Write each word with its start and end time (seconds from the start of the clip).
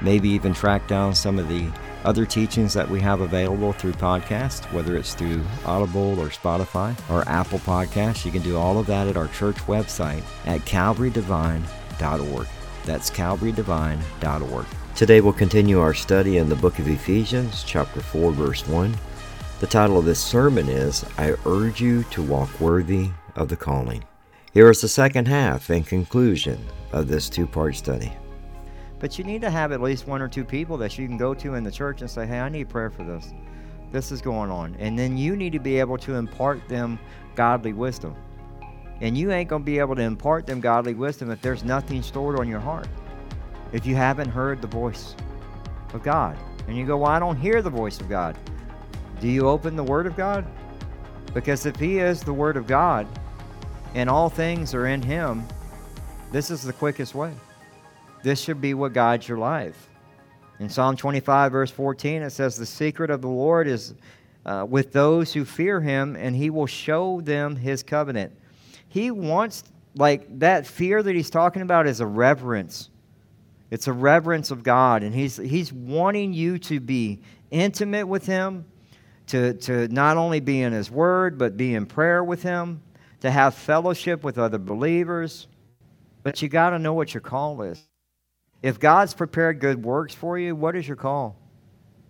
maybe 0.00 0.28
even 0.28 0.54
track 0.54 0.86
down 0.88 1.14
some 1.14 1.38
of 1.38 1.48
the 1.48 1.68
other 2.04 2.24
teachings 2.24 2.72
that 2.74 2.88
we 2.88 3.00
have 3.00 3.20
available 3.20 3.72
through 3.72 3.92
podcast, 3.92 4.72
whether 4.72 4.96
it's 4.96 5.14
through 5.14 5.42
Audible 5.64 6.18
or 6.20 6.28
Spotify 6.28 6.96
or 7.10 7.28
Apple 7.28 7.58
Podcasts. 7.60 8.24
You 8.24 8.30
can 8.30 8.42
do 8.42 8.56
all 8.56 8.78
of 8.78 8.86
that 8.86 9.08
at 9.08 9.16
our 9.16 9.28
church 9.28 9.56
website 9.66 10.22
at 10.46 10.60
calvarydevine.org. 10.60 12.46
That's 12.84 13.10
calvarydevine.org. 13.10 14.66
Today 14.94 15.20
we'll 15.20 15.32
continue 15.32 15.80
our 15.80 15.94
study 15.94 16.38
in 16.38 16.48
the 16.48 16.56
book 16.56 16.78
of 16.78 16.88
Ephesians, 16.88 17.62
chapter 17.64 18.00
4, 18.00 18.32
verse 18.32 18.66
1. 18.66 18.96
The 19.60 19.66
title 19.66 19.98
of 19.98 20.04
this 20.04 20.20
sermon 20.20 20.68
is 20.68 21.04
I 21.18 21.34
Urge 21.44 21.80
You 21.80 22.04
to 22.04 22.22
Walk 22.22 22.60
Worthy 22.60 23.10
of 23.34 23.48
the 23.48 23.56
Calling. 23.56 24.04
Here 24.52 24.70
is 24.70 24.80
the 24.80 24.88
second 24.88 25.28
half 25.28 25.70
and 25.70 25.86
conclusion 25.86 26.64
of 26.92 27.08
this 27.08 27.28
two 27.28 27.46
part 27.46 27.76
study. 27.76 28.12
But 28.98 29.18
you 29.18 29.24
need 29.24 29.40
to 29.42 29.50
have 29.50 29.72
at 29.72 29.80
least 29.80 30.06
one 30.06 30.20
or 30.20 30.28
two 30.28 30.44
people 30.44 30.76
that 30.78 30.98
you 30.98 31.06
can 31.06 31.16
go 31.16 31.34
to 31.34 31.54
in 31.54 31.64
the 31.64 31.70
church 31.70 32.00
and 32.00 32.10
say, 32.10 32.26
hey, 32.26 32.40
I 32.40 32.48
need 32.48 32.68
prayer 32.68 32.90
for 32.90 33.04
this. 33.04 33.32
This 33.92 34.10
is 34.10 34.20
going 34.20 34.50
on. 34.50 34.74
And 34.78 34.98
then 34.98 35.16
you 35.16 35.36
need 35.36 35.52
to 35.52 35.60
be 35.60 35.78
able 35.78 35.98
to 35.98 36.16
impart 36.16 36.68
them 36.68 36.98
godly 37.34 37.72
wisdom. 37.72 38.16
And 39.00 39.16
you 39.16 39.30
ain't 39.30 39.48
going 39.48 39.62
to 39.62 39.66
be 39.66 39.78
able 39.78 39.94
to 39.94 40.02
impart 40.02 40.46
them 40.46 40.60
godly 40.60 40.94
wisdom 40.94 41.30
if 41.30 41.40
there's 41.40 41.62
nothing 41.62 42.02
stored 42.02 42.38
on 42.38 42.48
your 42.48 42.60
heart. 42.60 42.88
If 43.72 43.86
you 43.86 43.94
haven't 43.94 44.30
heard 44.30 44.60
the 44.60 44.68
voice 44.68 45.14
of 45.94 46.02
God. 46.02 46.36
And 46.66 46.76
you 46.76 46.84
go, 46.84 46.98
well, 46.98 47.10
I 47.10 47.18
don't 47.18 47.36
hear 47.36 47.62
the 47.62 47.70
voice 47.70 48.00
of 48.00 48.08
God. 48.08 48.36
Do 49.20 49.28
you 49.28 49.48
open 49.48 49.76
the 49.76 49.84
Word 49.84 50.06
of 50.06 50.16
God? 50.16 50.44
Because 51.32 51.66
if 51.66 51.76
He 51.76 51.98
is 51.98 52.22
the 52.22 52.32
Word 52.32 52.56
of 52.56 52.66
God 52.66 53.06
and 53.94 54.10
all 54.10 54.28
things 54.28 54.74
are 54.74 54.86
in 54.88 55.00
Him, 55.00 55.46
this 56.32 56.50
is 56.50 56.62
the 56.62 56.72
quickest 56.72 57.14
way. 57.14 57.32
This 58.22 58.40
should 58.40 58.60
be 58.60 58.74
what 58.74 58.92
guides 58.92 59.28
your 59.28 59.38
life. 59.38 59.88
In 60.58 60.68
Psalm 60.68 60.96
25, 60.96 61.52
verse 61.52 61.70
14, 61.70 62.22
it 62.22 62.30
says, 62.30 62.56
The 62.56 62.66
secret 62.66 63.10
of 63.10 63.22
the 63.22 63.28
Lord 63.28 63.68
is 63.68 63.94
uh, 64.44 64.66
with 64.68 64.92
those 64.92 65.32
who 65.32 65.44
fear 65.44 65.80
him, 65.80 66.16
and 66.16 66.34
he 66.34 66.50
will 66.50 66.66
show 66.66 67.20
them 67.20 67.54
his 67.54 67.82
covenant. 67.82 68.32
He 68.88 69.10
wants, 69.10 69.62
like, 69.94 70.38
that 70.40 70.66
fear 70.66 71.02
that 71.02 71.14
he's 71.14 71.30
talking 71.30 71.62
about 71.62 71.86
is 71.86 72.00
a 72.00 72.06
reverence. 72.06 72.90
It's 73.70 73.86
a 73.86 73.92
reverence 73.92 74.50
of 74.50 74.62
God, 74.62 75.02
and 75.02 75.14
he's, 75.14 75.36
he's 75.36 75.72
wanting 75.72 76.32
you 76.32 76.58
to 76.60 76.80
be 76.80 77.20
intimate 77.50 78.08
with 78.08 78.26
him, 78.26 78.64
to, 79.28 79.54
to 79.54 79.86
not 79.88 80.16
only 80.16 80.40
be 80.40 80.62
in 80.62 80.72
his 80.72 80.90
word, 80.90 81.38
but 81.38 81.56
be 81.56 81.74
in 81.74 81.86
prayer 81.86 82.24
with 82.24 82.42
him, 82.42 82.82
to 83.20 83.30
have 83.30 83.54
fellowship 83.54 84.24
with 84.24 84.38
other 84.38 84.58
believers. 84.58 85.46
But 86.22 86.42
you 86.42 86.48
got 86.48 86.70
to 86.70 86.78
know 86.78 86.94
what 86.94 87.14
your 87.14 87.20
call 87.20 87.62
is. 87.62 87.86
If 88.62 88.80
God's 88.80 89.14
prepared 89.14 89.60
good 89.60 89.82
works 89.82 90.14
for 90.14 90.38
you, 90.38 90.54
what 90.54 90.74
is 90.74 90.86
your 90.86 90.96
call? 90.96 91.36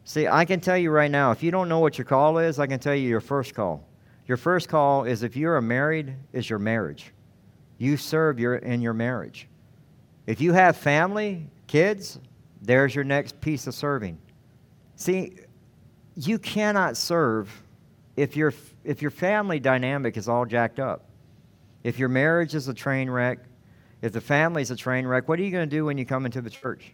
See, 0.05 0.27
I 0.27 0.45
can 0.47 0.61
tell 0.61 0.79
you 0.79 0.91
right 0.91 1.11
now, 1.11 1.33
if 1.33 1.43
you 1.43 1.51
don't 1.51 1.69
know 1.69 1.81
what 1.81 1.99
your 1.99 2.07
call 2.07 2.39
is, 2.39 2.59
I 2.59 2.67
can 2.67 2.81
tell 2.81 2.95
you 2.95 3.09
your 3.09 3.21
first 3.21 3.55
call. 3.55 3.87
Your 4.27 4.39
first 4.39 4.69
call 4.69 5.05
is 5.05 5.23
if 5.23 5.37
you're 5.37 5.61
married, 5.61 6.15
is 6.33 6.49
your 6.49 6.59
marriage. 6.59 7.13
You 7.77 7.97
serve 7.97 8.39
your, 8.39 8.57
in 8.57 8.81
your 8.81 8.95
marriage. 8.95 9.49
If 10.27 10.41
you 10.41 10.53
have 10.53 10.77
family, 10.77 11.47
kids, 11.67 12.19
there's 12.63 12.95
your 12.95 13.05
next 13.05 13.41
piece 13.41 13.67
of 13.67 13.75
serving. 13.75 14.19
See, 14.97 15.37
you 16.17 16.39
cannot 16.39 16.97
serve 16.97 17.63
if 18.17 18.37
your, 18.37 18.53
if 18.85 19.01
your 19.01 19.11
family 19.11 19.61
dynamic 19.61 20.17
is 20.17 20.29
all 20.29 20.45
jacked 20.45 20.81
up. 20.81 21.05
If 21.85 21.99
your 21.99 22.09
marriage 22.09 22.55
is 22.55 22.69
a 22.69 22.75
train 22.75 23.09
wreck, 23.09 23.39
if 24.03 24.13
the 24.13 24.21
family's 24.21 24.71
a 24.71 24.77
train 24.77 25.07
wreck, 25.07 25.29
what 25.29 25.39
are 25.39 25.43
you 25.43 25.51
going 25.51 25.69
to 25.69 25.77
do 25.77 25.85
when 25.85 25.99
you 25.99 26.07
come 26.07 26.25
into 26.25 26.41
the 26.41 26.51
church? 26.51 26.93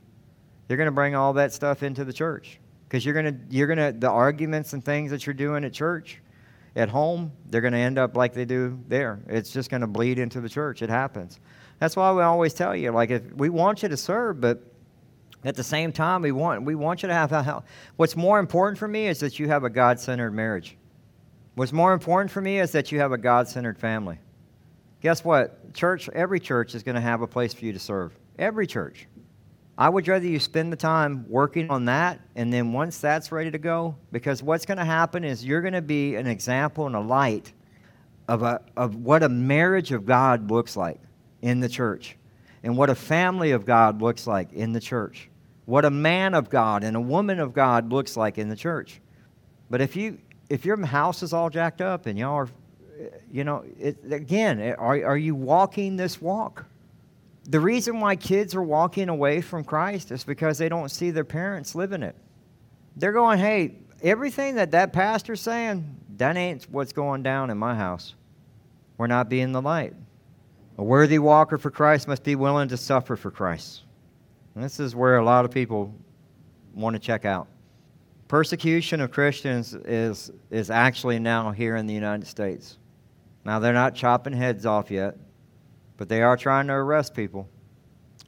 You're 0.68 0.78
going 0.78 0.86
to 0.86 0.92
bring 0.92 1.14
all 1.14 1.34
that 1.34 1.52
stuff 1.52 1.82
into 1.82 2.04
the 2.04 2.12
church 2.12 2.58
because 2.88 3.04
you're 3.04 3.14
going 3.14 3.26
to 3.26 3.54
you're 3.54 3.66
going 3.66 3.78
to 3.78 3.98
the 3.98 4.10
arguments 4.10 4.72
and 4.72 4.82
things 4.82 5.10
that 5.10 5.26
you're 5.26 5.34
doing 5.34 5.64
at 5.64 5.72
church, 5.72 6.20
at 6.76 6.88
home, 6.88 7.32
they're 7.50 7.60
going 7.60 7.72
to 7.72 7.78
end 7.78 7.98
up 7.98 8.16
like 8.16 8.32
they 8.32 8.44
do 8.44 8.78
there. 8.88 9.20
It's 9.28 9.50
just 9.50 9.70
going 9.70 9.82
to 9.82 9.86
bleed 9.86 10.18
into 10.18 10.40
the 10.40 10.48
church. 10.48 10.80
It 10.80 10.90
happens. 10.90 11.40
That's 11.78 11.96
why 11.96 12.12
we 12.12 12.22
always 12.22 12.54
tell 12.54 12.74
you 12.74 12.90
like 12.92 13.10
if 13.10 13.32
we 13.34 13.50
want 13.50 13.82
you 13.82 13.88
to 13.88 13.96
serve, 13.96 14.40
but 14.40 14.62
at 15.44 15.56
the 15.56 15.64
same 15.64 15.92
time 15.92 16.22
we 16.22 16.32
want 16.32 16.62
we 16.62 16.74
want 16.74 17.02
you 17.02 17.08
to 17.08 17.14
have 17.14 17.32
a, 17.32 17.62
what's 17.96 18.16
more 18.16 18.38
important 18.38 18.78
for 18.78 18.88
me 18.88 19.08
is 19.08 19.20
that 19.20 19.38
you 19.38 19.48
have 19.48 19.64
a 19.64 19.70
God-centered 19.70 20.32
marriage. 20.32 20.76
What's 21.56 21.72
more 21.72 21.92
important 21.92 22.30
for 22.30 22.40
me 22.40 22.58
is 22.58 22.72
that 22.72 22.90
you 22.90 22.98
have 23.00 23.12
a 23.12 23.18
God-centered 23.18 23.78
family. 23.78 24.18
Guess 25.04 25.22
what? 25.22 25.74
Church, 25.74 26.08
every 26.14 26.40
church 26.40 26.74
is 26.74 26.82
going 26.82 26.94
to 26.94 27.00
have 27.00 27.20
a 27.20 27.26
place 27.26 27.52
for 27.52 27.66
you 27.66 27.74
to 27.74 27.78
serve. 27.78 28.16
Every 28.38 28.66
church. 28.66 29.06
I 29.76 29.90
would 29.90 30.08
rather 30.08 30.26
you 30.26 30.40
spend 30.40 30.72
the 30.72 30.78
time 30.78 31.26
working 31.28 31.68
on 31.68 31.84
that, 31.84 32.20
and 32.36 32.50
then 32.50 32.72
once 32.72 32.96
that's 33.00 33.30
ready 33.30 33.50
to 33.50 33.58
go, 33.58 33.96
because 34.12 34.42
what's 34.42 34.64
going 34.64 34.78
to 34.78 34.84
happen 34.84 35.22
is 35.22 35.44
you're 35.44 35.60
going 35.60 35.74
to 35.74 35.82
be 35.82 36.14
an 36.14 36.26
example 36.26 36.86
and 36.86 36.96
a 36.96 37.00
light 37.00 37.52
of, 38.28 38.42
a, 38.42 38.62
of 38.78 38.94
what 38.94 39.22
a 39.22 39.28
marriage 39.28 39.92
of 39.92 40.06
God 40.06 40.50
looks 40.50 40.74
like 40.74 41.00
in 41.42 41.60
the 41.60 41.68
church, 41.68 42.16
and 42.62 42.74
what 42.74 42.88
a 42.88 42.94
family 42.94 43.50
of 43.50 43.66
God 43.66 44.00
looks 44.00 44.26
like 44.26 44.54
in 44.54 44.72
the 44.72 44.80
church, 44.80 45.28
what 45.66 45.84
a 45.84 45.90
man 45.90 46.32
of 46.32 46.48
God 46.48 46.82
and 46.82 46.96
a 46.96 47.00
woman 47.00 47.40
of 47.40 47.52
God 47.52 47.92
looks 47.92 48.16
like 48.16 48.38
in 48.38 48.48
the 48.48 48.56
church. 48.56 49.02
But 49.68 49.82
if 49.82 49.96
you 49.96 50.16
if 50.48 50.64
your 50.64 50.82
house 50.86 51.22
is 51.22 51.34
all 51.34 51.50
jacked 51.50 51.82
up 51.82 52.06
and 52.06 52.18
y'all 52.18 52.36
are 52.36 52.48
you 53.30 53.44
know, 53.44 53.64
it, 53.78 53.98
again, 54.10 54.60
are, 54.78 55.04
are 55.04 55.16
you 55.16 55.34
walking 55.34 55.96
this 55.96 56.20
walk? 56.20 56.64
The 57.46 57.60
reason 57.60 58.00
why 58.00 58.16
kids 58.16 58.54
are 58.54 58.62
walking 58.62 59.08
away 59.08 59.40
from 59.40 59.64
Christ 59.64 60.10
is 60.10 60.24
because 60.24 60.58
they 60.58 60.68
don't 60.68 60.90
see 60.90 61.10
their 61.10 61.24
parents 61.24 61.74
living 61.74 62.02
it. 62.02 62.16
They're 62.96 63.12
going, 63.12 63.38
hey, 63.38 63.76
everything 64.02 64.54
that 64.54 64.70
that 64.70 64.92
pastor's 64.92 65.40
saying, 65.40 65.96
that 66.16 66.36
ain't 66.36 66.64
what's 66.70 66.92
going 66.92 67.22
down 67.22 67.50
in 67.50 67.58
my 67.58 67.74
house. 67.74 68.14
We're 68.96 69.08
not 69.08 69.28
being 69.28 69.52
the 69.52 69.60
light. 69.60 69.94
A 70.78 70.82
worthy 70.82 71.18
walker 71.18 71.58
for 71.58 71.70
Christ 71.70 72.08
must 72.08 72.24
be 72.24 72.34
willing 72.34 72.68
to 72.68 72.76
suffer 72.76 73.16
for 73.16 73.30
Christ. 73.30 73.82
And 74.54 74.62
this 74.62 74.80
is 74.80 74.94
where 74.94 75.16
a 75.16 75.24
lot 75.24 75.44
of 75.44 75.50
people 75.50 75.92
want 76.74 76.94
to 76.94 77.00
check 77.00 77.24
out. 77.24 77.48
Persecution 78.28 79.00
of 79.00 79.10
Christians 79.10 79.74
is, 79.74 80.32
is 80.50 80.70
actually 80.70 81.18
now 81.18 81.50
here 81.50 81.76
in 81.76 81.86
the 81.86 81.94
United 81.94 82.26
States. 82.26 82.78
Now, 83.44 83.58
they're 83.58 83.72
not 83.72 83.94
chopping 83.94 84.32
heads 84.32 84.64
off 84.64 84.90
yet, 84.90 85.16
but 85.96 86.08
they 86.08 86.22
are 86.22 86.36
trying 86.36 86.66
to 86.68 86.72
arrest 86.72 87.14
people. 87.14 87.48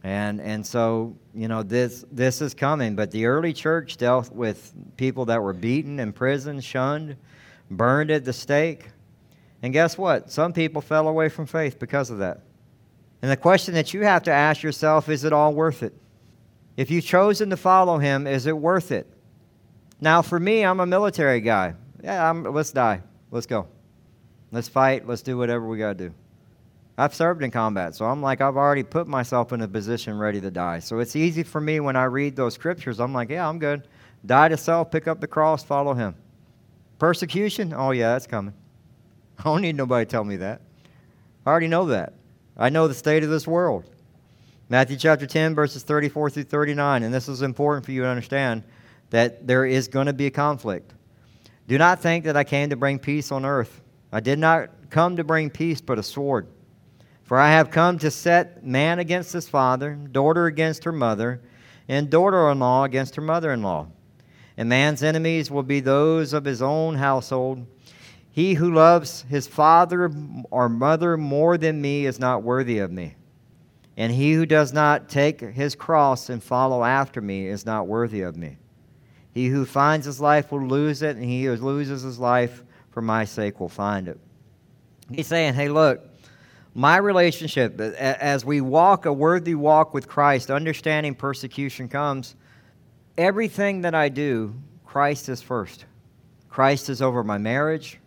And, 0.04 0.40
and 0.40 0.64
so, 0.64 1.16
you 1.34 1.48
know, 1.48 1.62
this, 1.62 2.04
this 2.12 2.40
is 2.40 2.54
coming. 2.54 2.94
But 2.94 3.10
the 3.10 3.26
early 3.26 3.52
church 3.52 3.96
dealt 3.96 4.30
with 4.30 4.72
people 4.96 5.24
that 5.24 5.42
were 5.42 5.52
beaten, 5.52 5.98
imprisoned, 5.98 6.62
shunned, 6.62 7.16
burned 7.70 8.10
at 8.10 8.24
the 8.24 8.32
stake. 8.32 8.86
And 9.62 9.72
guess 9.72 9.98
what? 9.98 10.30
Some 10.30 10.52
people 10.52 10.80
fell 10.80 11.08
away 11.08 11.28
from 11.28 11.46
faith 11.46 11.78
because 11.78 12.10
of 12.10 12.18
that. 12.18 12.42
And 13.22 13.30
the 13.30 13.36
question 13.36 13.74
that 13.74 13.94
you 13.94 14.02
have 14.02 14.22
to 14.24 14.30
ask 14.30 14.62
yourself 14.62 15.08
is 15.08 15.24
it 15.24 15.32
all 15.32 15.52
worth 15.52 15.82
it? 15.82 15.94
If 16.76 16.90
you've 16.90 17.04
chosen 17.04 17.50
to 17.50 17.56
follow 17.56 17.98
him, 17.98 18.26
is 18.26 18.46
it 18.46 18.56
worth 18.56 18.92
it? 18.92 19.06
Now, 20.00 20.20
for 20.20 20.38
me, 20.38 20.62
I'm 20.62 20.78
a 20.78 20.86
military 20.86 21.40
guy. 21.40 21.74
Yeah, 22.04 22.30
I'm, 22.30 22.44
let's 22.44 22.70
die. 22.70 23.02
Let's 23.30 23.46
go. 23.46 23.66
Let's 24.52 24.68
fight. 24.68 25.06
Let's 25.06 25.22
do 25.22 25.36
whatever 25.36 25.66
we 25.66 25.78
got 25.78 25.98
to 25.98 26.08
do. 26.08 26.14
I've 26.98 27.14
served 27.14 27.42
in 27.42 27.50
combat, 27.50 27.94
so 27.94 28.06
I'm 28.06 28.22
like, 28.22 28.40
I've 28.40 28.56
already 28.56 28.82
put 28.82 29.06
myself 29.06 29.52
in 29.52 29.60
a 29.60 29.68
position 29.68 30.16
ready 30.18 30.40
to 30.40 30.50
die. 30.50 30.78
So 30.78 30.98
it's 30.98 31.14
easy 31.14 31.42
for 31.42 31.60
me 31.60 31.78
when 31.80 31.94
I 31.94 32.04
read 32.04 32.36
those 32.36 32.54
scriptures. 32.54 33.00
I'm 33.00 33.12
like, 33.12 33.28
yeah, 33.28 33.46
I'm 33.46 33.58
good. 33.58 33.86
Die 34.24 34.48
to 34.48 34.56
self, 34.56 34.90
pick 34.90 35.06
up 35.06 35.20
the 35.20 35.26
cross, 35.26 35.62
follow 35.62 35.92
him. 35.92 36.14
Persecution? 36.98 37.74
Oh, 37.76 37.90
yeah, 37.90 38.12
that's 38.12 38.26
coming. 38.26 38.54
I 39.38 39.42
don't 39.42 39.60
need 39.60 39.76
nobody 39.76 40.06
to 40.06 40.10
tell 40.10 40.24
me 40.24 40.36
that. 40.36 40.62
I 41.44 41.50
already 41.50 41.68
know 41.68 41.86
that. 41.86 42.14
I 42.56 42.70
know 42.70 42.88
the 42.88 42.94
state 42.94 43.22
of 43.22 43.28
this 43.28 43.46
world. 43.46 43.84
Matthew 44.70 44.96
chapter 44.96 45.26
10, 45.26 45.54
verses 45.54 45.82
34 45.82 46.30
through 46.30 46.44
39, 46.44 47.02
and 47.02 47.12
this 47.12 47.28
is 47.28 47.42
important 47.42 47.84
for 47.84 47.92
you 47.92 48.02
to 48.02 48.08
understand 48.08 48.64
that 49.10 49.46
there 49.46 49.66
is 49.66 49.86
going 49.86 50.06
to 50.06 50.12
be 50.12 50.26
a 50.26 50.30
conflict. 50.30 50.92
Do 51.68 51.76
not 51.78 52.00
think 52.00 52.24
that 52.24 52.36
I 52.36 52.44
came 52.44 52.70
to 52.70 52.76
bring 52.76 52.98
peace 52.98 53.30
on 53.30 53.44
earth. 53.44 53.82
I 54.12 54.20
did 54.20 54.38
not 54.38 54.70
come 54.90 55.16
to 55.16 55.24
bring 55.24 55.50
peace, 55.50 55.80
but 55.80 55.98
a 55.98 56.02
sword. 56.02 56.46
For 57.24 57.38
I 57.38 57.50
have 57.50 57.70
come 57.70 57.98
to 57.98 58.10
set 58.10 58.64
man 58.64 58.98
against 59.00 59.32
his 59.32 59.48
father, 59.48 59.94
daughter 59.94 60.46
against 60.46 60.84
her 60.84 60.92
mother, 60.92 61.40
and 61.88 62.08
daughter 62.08 62.50
in 62.50 62.60
law 62.60 62.84
against 62.84 63.16
her 63.16 63.22
mother 63.22 63.52
in 63.52 63.62
law. 63.62 63.88
And 64.56 64.68
man's 64.68 65.02
enemies 65.02 65.50
will 65.50 65.64
be 65.64 65.80
those 65.80 66.32
of 66.32 66.44
his 66.44 66.62
own 66.62 66.94
household. 66.96 67.66
He 68.30 68.54
who 68.54 68.72
loves 68.72 69.22
his 69.28 69.48
father 69.48 70.10
or 70.50 70.68
mother 70.68 71.16
more 71.16 71.58
than 71.58 71.80
me 71.80 72.06
is 72.06 72.18
not 72.18 72.42
worthy 72.42 72.78
of 72.78 72.92
me. 72.92 73.16
And 73.96 74.12
he 74.12 74.34
who 74.34 74.46
does 74.46 74.72
not 74.72 75.08
take 75.08 75.40
his 75.40 75.74
cross 75.74 76.28
and 76.28 76.42
follow 76.42 76.84
after 76.84 77.20
me 77.20 77.46
is 77.46 77.66
not 77.66 77.86
worthy 77.86 78.20
of 78.20 78.36
me. 78.36 78.58
He 79.32 79.48
who 79.48 79.64
finds 79.64 80.06
his 80.06 80.20
life 80.20 80.52
will 80.52 80.66
lose 80.66 81.02
it, 81.02 81.16
and 81.16 81.24
he 81.24 81.44
who 81.44 81.56
loses 81.56 82.02
his 82.02 82.18
life 82.18 82.62
for 82.96 83.02
my 83.02 83.26
sake 83.26 83.60
will 83.60 83.68
find 83.68 84.08
it. 84.08 84.18
He's 85.12 85.26
saying, 85.26 85.52
hey, 85.52 85.68
look, 85.68 86.02
my 86.72 86.96
relationship, 86.96 87.78
as 87.78 88.42
we 88.42 88.62
walk 88.62 89.04
a 89.04 89.12
worthy 89.12 89.54
walk 89.54 89.92
with 89.92 90.08
Christ, 90.08 90.50
understanding 90.50 91.14
persecution 91.14 91.90
comes, 91.90 92.36
everything 93.18 93.82
that 93.82 93.94
I 93.94 94.08
do, 94.08 94.54
Christ 94.86 95.28
is 95.28 95.42
first. 95.42 95.84
Christ 96.48 96.88
is 96.88 97.02
over 97.02 97.22
my 97.22 97.36
marriage. 97.36 98.00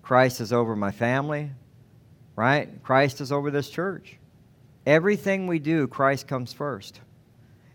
Christ 0.00 0.40
is 0.40 0.50
over 0.50 0.74
my 0.74 0.92
family, 0.92 1.50
right? 2.34 2.82
Christ 2.82 3.20
is 3.20 3.32
over 3.32 3.50
this 3.50 3.68
church. 3.68 4.16
Everything 4.86 5.46
we 5.46 5.58
do, 5.58 5.86
Christ 5.86 6.26
comes 6.26 6.54
first. 6.54 7.00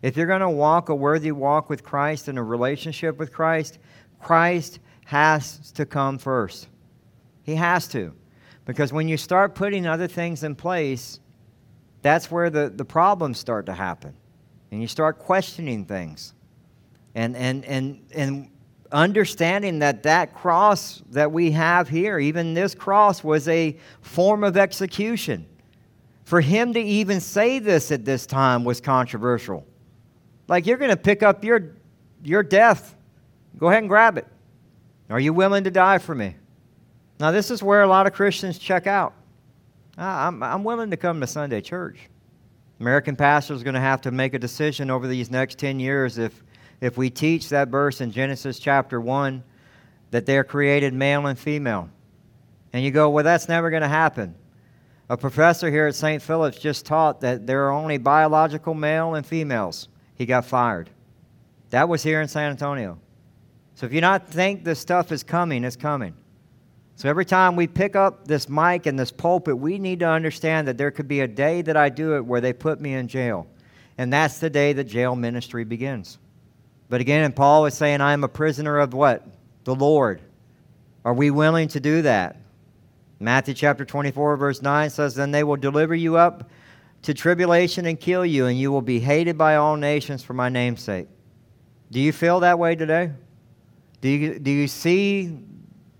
If 0.02 0.18
you're 0.18 0.26
going 0.26 0.42
to 0.42 0.50
walk 0.50 0.90
a 0.90 0.96
worthy 0.96 1.32
walk 1.32 1.70
with 1.70 1.84
Christ 1.84 2.28
in 2.28 2.40
a 2.40 2.44
relationship 2.44 3.20
with 3.20 3.32
Christ, 3.32 3.78
Christ 4.20 4.80
has 5.08 5.72
to 5.72 5.86
come 5.86 6.18
first. 6.18 6.68
He 7.44 7.56
has 7.56 7.88
to. 7.90 8.14
Because 8.66 8.92
when 8.92 9.08
you 9.08 9.16
start 9.16 9.56
putting 9.56 9.88
other 9.88 10.08
things 10.08 10.44
in 10.44 10.54
place, 10.54 11.22
that's 12.02 12.30
where 12.30 12.50
the, 12.50 12.70
the 12.76 12.84
problems 12.84 13.40
start 13.40 13.68
to 13.68 13.74
happen. 13.74 14.14
And 14.70 14.82
you 14.82 14.88
start 14.88 15.18
questioning 15.18 15.86
things. 15.86 16.34
And, 17.16 17.38
and, 17.38 17.64
and, 17.64 18.06
and 18.14 18.50
understanding 18.92 19.80
that 19.80 20.04
that 20.04 20.36
cross 20.36 21.02
that 21.12 21.32
we 21.32 21.52
have 21.52 21.88
here, 21.88 22.20
even 22.20 22.54
this 22.54 22.76
cross, 22.76 23.24
was 23.24 23.48
a 23.48 23.78
form 24.02 24.44
of 24.44 24.58
execution. 24.58 25.48
For 26.26 26.42
him 26.42 26.74
to 26.74 26.82
even 26.82 27.22
say 27.22 27.60
this 27.60 27.94
at 27.94 28.04
this 28.04 28.26
time 28.26 28.66
was 28.66 28.82
controversial. 28.82 29.66
Like, 30.50 30.66
you're 30.66 30.78
going 30.78 30.92
to 30.92 30.98
pick 30.98 31.24
up 31.24 31.46
your, 31.46 31.76
your 32.26 32.44
death. 32.44 32.98
Go 33.58 33.68
ahead 33.68 33.84
and 33.84 33.90
grab 33.90 34.18
it. 34.18 34.28
Are 35.10 35.20
you 35.20 35.34
willing 35.34 35.64
to 35.64 35.72
die 35.72 35.98
for 35.98 36.14
me? 36.14 36.36
Now, 37.20 37.32
this 37.32 37.50
is 37.50 37.64
where 37.64 37.82
a 37.82 37.88
lot 37.88 38.08
of 38.08 38.14
Christians 38.14 38.60
check 38.60 38.88
out. 38.88 39.14
I'm, 39.98 40.44
I'm 40.44 40.64
willing 40.64 40.92
to 40.92 40.98
come 40.98 41.20
to 41.22 41.28
Sunday 41.28 41.62
church. 41.62 41.98
American 42.80 43.16
pastors 43.16 43.62
are 43.62 43.64
going 43.64 43.74
to 43.74 43.80
have 43.80 44.02
to 44.02 44.12
make 44.12 44.34
a 44.36 44.40
decision 44.40 44.92
over 44.92 45.08
these 45.08 45.32
next 45.32 45.58
10 45.58 45.80
years 45.80 46.20
if, 46.20 46.44
if 46.80 46.98
we 46.98 47.10
teach 47.10 47.50
that 47.50 47.70
verse 47.70 48.02
in 48.02 48.12
Genesis 48.12 48.60
chapter 48.60 49.02
1 49.02 49.44
that 50.12 50.26
they're 50.26 50.44
created 50.44 50.94
male 50.94 51.26
and 51.26 51.40
female. 51.40 51.90
And 52.74 52.84
you 52.84 52.92
go, 52.92 53.10
well, 53.10 53.24
that's 53.24 53.50
never 53.50 53.72
going 53.72 53.82
to 53.82 53.88
happen. 53.88 54.36
A 55.10 55.18
professor 55.18 55.72
here 55.72 55.88
at 55.88 55.96
St. 55.96 56.22
Philip's 56.22 56.60
just 56.60 56.86
taught 56.86 57.22
that 57.22 57.48
there 57.48 57.66
are 57.66 57.72
only 57.72 57.98
biological 57.98 58.74
male 58.74 59.16
and 59.16 59.26
females. 59.26 59.88
He 60.16 60.26
got 60.26 60.46
fired. 60.46 60.90
That 61.72 61.90
was 61.90 62.04
here 62.04 62.22
in 62.22 62.28
San 62.28 62.52
Antonio. 62.52 63.00
So 63.78 63.86
if 63.86 63.94
you 63.94 64.02
not 64.02 64.28
think 64.28 64.64
this 64.64 64.80
stuff 64.80 65.12
is 65.12 65.22
coming, 65.22 65.64
it's 65.64 65.76
coming. 65.76 66.16
So 66.96 67.08
every 67.08 67.26
time 67.26 67.56
we 67.56 67.68
pick 67.68 67.96
up 67.96 68.28
this 68.28 68.50
mic 68.50 68.88
and 68.88 68.98
this 68.98 69.12
pulpit, 69.12 69.56
we 69.56 69.78
need 69.78 70.00
to 70.00 70.08
understand 70.08 70.68
that 70.68 70.80
there 70.80 70.90
could 70.90 71.08
be 71.08 71.20
a 71.20 71.28
day 71.28 71.62
that 71.62 71.78
I 71.78 71.90
do 71.90 72.16
it 72.16 72.26
where 72.26 72.42
they 72.42 72.54
put 72.54 72.82
me 72.82 72.96
in 72.96 73.08
jail. 73.08 73.46
And 74.00 74.12
that's 74.12 74.40
the 74.40 74.50
day 74.50 74.74
that 74.74 74.86
jail 74.86 75.16
ministry 75.16 75.64
begins. 75.64 76.18
But 76.90 77.02
again, 77.02 77.32
Paul 77.34 77.68
is 77.68 77.76
saying, 77.76 78.02
I 78.02 78.14
am 78.14 78.24
a 78.24 78.28
prisoner 78.28 78.80
of 78.80 78.96
what? 78.96 79.28
The 79.64 79.76
Lord. 79.76 80.24
Are 81.06 81.14
we 81.14 81.30
willing 81.30 81.68
to 81.68 81.80
do 81.80 82.02
that? 82.02 82.38
Matthew 83.20 83.54
chapter 83.54 83.86
24, 83.86 84.38
verse 84.38 84.64
9 84.64 84.90
says, 84.90 85.14
Then 85.14 85.30
they 85.30 85.44
will 85.44 85.56
deliver 85.56 85.94
you 85.94 86.18
up 86.18 86.50
to 87.04 87.14
tribulation 87.14 87.86
and 87.86 88.00
kill 88.00 88.26
you, 88.26 88.48
and 88.48 88.58
you 88.58 88.72
will 88.72 88.82
be 88.82 89.00
hated 89.00 89.38
by 89.38 89.58
all 89.58 89.76
nations 89.76 90.24
for 90.24 90.34
my 90.34 90.50
name's 90.50 90.82
sake. 90.82 91.08
Do 91.92 92.00
you 92.00 92.12
feel 92.12 92.40
that 92.40 92.58
way 92.58 92.76
today? 92.76 93.12
Do 94.02 94.10
you, 94.10 94.40
do 94.40 94.52
you 94.52 94.68
see 94.68 95.38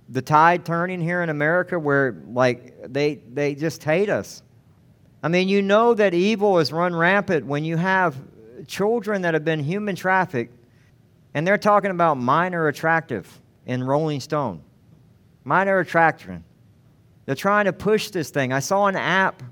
the 0.10 0.22
tide 0.22 0.66
turning 0.66 1.02
here 1.02 1.22
in 1.22 1.30
America 1.30 1.78
where 1.78 2.24
like 2.32 2.92
they 2.92 3.16
they 3.34 3.56
just 3.56 3.84
hate 3.84 4.10
us. 4.10 4.42
I 5.22 5.28
mean, 5.28 5.50
you 5.50 5.62
know 5.62 5.94
that 5.94 6.14
evil 6.14 6.60
is 6.60 6.72
run 6.72 6.96
rampant 6.96 7.46
when 7.46 7.66
you 7.66 7.76
have 7.78 8.16
children 8.68 9.22
that 9.24 9.34
have 9.34 9.44
been 9.44 9.60
human 9.60 9.96
trafficked 9.96 10.58
and 11.34 11.46
they're 11.46 11.58
talking 11.58 11.92
about 11.92 12.16
minor 12.16 12.68
attractive 12.68 13.42
in 13.66 13.84
Rolling 13.84 14.20
Stone. 14.20 14.62
Minor 15.44 15.80
attraction. 15.80 16.44
They're 17.26 17.36
trying 17.36 17.66
to 17.66 17.74
push 17.74 18.10
this 18.10 18.30
thing. 18.30 18.54
I 18.54 18.60
saw 18.60 18.88
an 18.88 18.96
app 18.96 19.44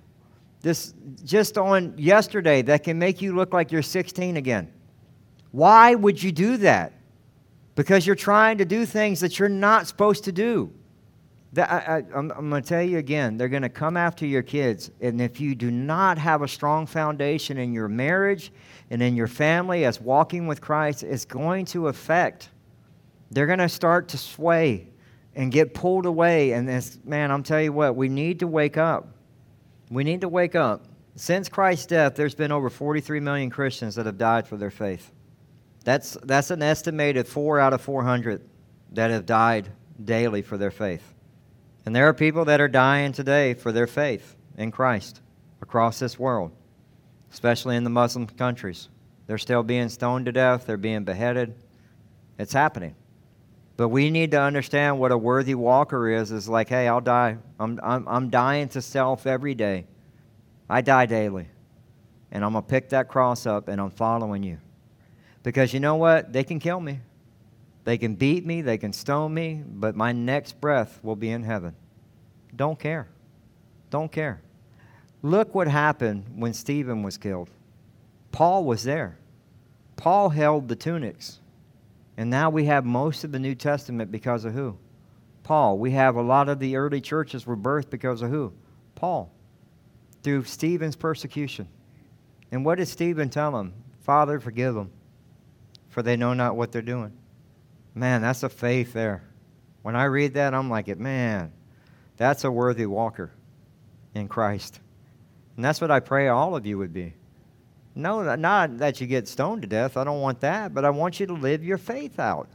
this 0.62 0.94
just 1.24 1.58
on 1.58 1.94
yesterday 1.98 2.62
that 2.64 2.84
can 2.84 2.98
make 2.98 3.22
you 3.22 3.36
look 3.36 3.54
like 3.54 3.72
you're 3.72 3.82
16 3.82 4.38
again. 4.38 4.72
Why 5.52 5.96
would 5.96 6.22
you 6.22 6.32
do 6.32 6.58
that? 6.58 6.94
Because 7.76 8.08
you're 8.08 8.16
trying 8.16 8.58
to 8.58 8.66
do 8.66 8.86
things 8.86 9.20
that 9.20 9.38
you're 9.38 9.50
not 9.50 9.88
supposed 9.88 10.24
to 10.24 10.32
do. 10.32 10.72
That, 11.54 11.70
I, 11.72 11.98
am 12.18 12.28
going 12.28 12.62
to 12.62 12.62
tell 12.62 12.82
you 12.82 12.98
again, 12.98 13.38
they're 13.38 13.48
going 13.48 13.62
to 13.62 13.70
come 13.70 13.96
after 13.96 14.26
your 14.26 14.42
kids. 14.42 14.92
And 15.00 15.22
if 15.22 15.40
you 15.40 15.56
do 15.56 15.72
not 15.72 16.18
have 16.18 16.42
a 16.42 16.48
strong 16.48 16.86
foundation 16.86 17.58
in 17.58 17.72
your 17.72 17.88
marriage 17.88 18.52
and 18.90 19.02
in 19.02 19.16
your 19.16 19.28
family 19.28 19.86
as 19.86 20.02
walking 20.02 20.48
with 20.48 20.60
Christ, 20.60 21.04
it's 21.04 21.24
going 21.24 21.66
to 21.68 21.88
affect. 21.88 22.50
They're 23.32 23.48
going 23.48 23.60
to 23.60 23.70
start 23.70 24.10
to 24.10 24.18
sway 24.18 24.90
and 25.34 25.52
get 25.52 25.74
pulled 25.74 26.06
away. 26.06 26.52
And 26.52 26.68
this, 26.68 27.00
man, 27.06 27.32
I'm 27.32 27.44
telling 27.44 27.66
you 27.66 27.74
what, 27.74 27.96
we 27.96 28.10
need 28.10 28.40
to 28.40 28.48
wake 28.48 28.78
up. 28.78 29.08
We 29.90 30.04
need 30.04 30.22
to 30.22 30.30
wake 30.30 30.56
up. 30.56 30.86
Since 31.16 31.48
Christ's 31.48 31.86
death, 31.86 32.16
there's 32.16 32.36
been 32.36 32.52
over 32.52 32.70
43 32.70 33.22
million 33.22 33.50
Christians 33.50 33.96
that 33.96 34.06
have 34.06 34.18
died 34.18 34.48
for 34.48 34.58
their 34.58 34.72
faith. 34.72 35.12
That's, 35.86 36.18
that's 36.24 36.50
an 36.52 36.64
estimated 36.64 37.28
four 37.28 37.60
out 37.60 37.72
of 37.72 37.80
400 37.80 38.42
that 38.94 39.12
have 39.12 39.26
died 39.26 39.70
daily 40.04 40.42
for 40.42 40.58
their 40.58 40.72
faith. 40.72 41.14
And 41.86 41.96
there 41.96 42.10
are 42.10 42.14
people 42.14 42.46
that 42.46 42.60
are 42.60 42.68
dying 42.68 43.14
today 43.14 43.54
for 43.54 43.72
their 43.72 43.86
faith 43.86 44.36
in 44.58 44.72
Christ 44.72 45.22
across 45.62 46.00
this 46.00 46.18
world, 46.18 46.52
especially 47.32 47.76
in 47.76 47.84
the 47.84 47.92
Muslim 47.92 48.26
countries. 48.26 48.90
They're 49.28 49.38
still 49.38 49.62
being 49.62 49.90
stoned 49.90 50.26
to 50.26 50.32
death, 50.32 50.66
they're 50.66 50.78
being 50.78 51.04
beheaded. 51.04 51.54
It's 52.40 52.54
happening. 52.54 52.96
But 53.78 53.90
we 53.90 54.10
need 54.10 54.32
to 54.32 54.42
understand 54.42 55.00
what 55.00 55.12
a 55.12 55.18
worthy 55.18 55.54
walker 55.54 56.10
is. 56.10 56.32
Is 56.32 56.50
like, 56.50 56.70
hey, 56.70 56.88
I'll 56.88 57.02
die. 57.02 57.38
I'm, 57.60 57.80
I'm, 57.84 58.08
I'm 58.08 58.30
dying 58.30 58.70
to 58.70 58.82
self 58.82 59.28
every 59.28 59.54
day. 59.54 59.86
I 60.70 60.82
die 60.82 61.06
daily. 61.06 61.48
And 62.32 62.44
I'm 62.44 62.54
going 62.54 62.64
to 62.64 62.70
pick 62.70 62.90
that 62.90 63.08
cross 63.08 63.46
up 63.46 63.68
and 63.68 63.80
I'm 63.80 63.92
following 63.92 64.44
you. 64.44 64.58
Because 65.46 65.76
you 65.76 65.80
know 65.80 65.96
what? 65.96 66.34
They 66.34 66.44
can 66.44 66.60
kill 66.60 66.80
me. 66.80 67.02
They 67.84 68.00
can 68.00 68.16
beat 68.16 68.48
me, 68.48 68.64
they 68.64 68.80
can 68.80 68.92
stone 68.92 69.32
me, 69.32 69.62
but 69.64 69.96
my 69.96 70.12
next 70.12 70.60
breath 70.60 71.00
will 71.04 71.16
be 71.16 71.30
in 71.30 71.44
heaven. 71.44 71.76
Don't 72.56 72.80
care. 72.80 73.08
Don't 73.92 74.12
care. 74.12 74.42
Look 75.22 75.54
what 75.54 75.68
happened 75.68 76.26
when 76.36 76.56
Stephen 76.56 77.04
was 77.04 77.20
killed. 77.20 77.52
Paul 78.32 78.64
was 78.64 78.84
there. 78.84 79.20
Paul 79.98 80.30
held 80.30 80.68
the 80.68 80.76
tunics. 80.76 81.40
And 82.18 82.32
now 82.32 82.50
we 82.50 82.66
have 82.66 82.84
most 82.84 83.24
of 83.24 83.32
the 83.32 83.38
New 83.38 83.54
Testament 83.54 84.12
because 84.12 84.46
of 84.46 84.54
who? 84.54 84.76
Paul. 85.44 85.78
We 85.78 85.92
have 85.92 86.16
a 86.16 86.24
lot 86.24 86.50
of 86.50 86.58
the 86.58 86.76
early 86.76 87.02
churches 87.02 87.46
were 87.46 87.56
birthed 87.56 87.92
because 87.92 88.24
of 88.24 88.32
who? 88.32 88.52
Paul. 88.96 89.32
Through 90.24 90.46
Stephen's 90.46 90.96
persecution. 90.96 91.68
And 92.52 92.66
what 92.66 92.80
did 92.80 92.88
Stephen 92.88 93.30
tell 93.30 93.52
them? 93.52 93.74
Father, 94.02 94.40
forgive 94.40 94.74
them 94.74 94.90
for 95.96 96.04
they 96.04 96.18
know 96.18 96.34
not 96.34 96.58
what 96.58 96.74
they're 96.74 96.82
doing. 96.82 97.14
Man, 97.94 98.22
that's 98.22 98.44
a 98.44 98.50
faith 98.50 98.92
there. 98.92 99.24
When 99.82 99.96
I 99.96 100.04
read 100.04 100.34
that, 100.34 100.54
I'm 100.54 100.70
like, 100.70 100.90
man, 101.00 101.54
that's 102.18 102.44
a 102.44 102.52
worthy 102.52 102.86
walker 102.86 103.32
in 104.14 104.28
Christ. 104.28 104.82
And 105.56 105.64
that's 105.64 105.80
what 105.80 105.92
I 105.92 106.02
pray 106.02 106.28
all 106.28 106.54
of 106.54 106.66
you 106.66 106.78
would 106.78 106.92
be. 106.92 107.14
No, 107.96 108.36
not 108.36 108.80
that 108.80 109.00
you 109.00 109.08
get 109.08 109.30
stoned 109.30 109.62
to 109.62 109.70
death. 109.70 109.96
I 109.96 110.04
don't 110.04 110.20
want 110.20 110.42
that, 110.42 110.74
but 110.74 110.84
I 110.84 110.90
want 110.90 111.22
you 111.22 111.28
to 111.28 111.34
live 111.34 111.64
your 111.64 111.78
faith 111.78 112.20
out. 112.20 112.50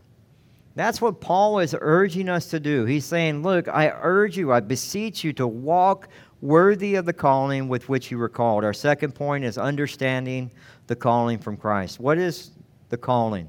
That's 0.75 1.01
what 1.01 1.23
Paul 1.23 1.61
is 1.61 1.75
urging 1.81 2.29
us 2.29 2.51
to 2.51 2.61
do. 2.61 2.85
He's 2.85 3.07
saying, 3.07 3.43
Look, 3.43 3.69
I 3.69 3.89
urge 4.03 4.37
you, 4.37 4.53
I 4.53 4.61
beseech 4.61 5.25
you 5.25 5.33
to 5.33 5.47
walk 5.47 6.09
worthy 6.43 6.97
of 6.97 7.07
the 7.07 7.15
calling 7.15 7.69
with 7.69 7.89
which 7.89 8.11
you 8.11 8.19
were 8.19 8.29
called. 8.29 8.65
Our 8.65 8.75
second 8.75 9.15
point 9.15 9.47
is 9.47 9.57
understanding 9.57 10.51
the 10.89 10.97
calling 10.97 11.39
from 11.39 11.57
Christ. 11.57 12.01
What 12.01 12.19
is 12.19 12.51
the 12.91 12.99
calling? 12.99 13.49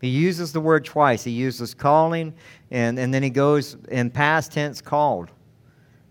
He 0.00 0.08
uses 0.08 0.52
the 0.52 0.60
word 0.60 0.84
twice. 0.84 1.24
He 1.24 1.32
uses 1.32 1.74
calling, 1.74 2.32
and, 2.70 2.98
and 2.98 3.12
then 3.12 3.22
he 3.22 3.30
goes 3.30 3.76
in 3.88 4.10
past 4.10 4.52
tense 4.52 4.80
called. 4.80 5.30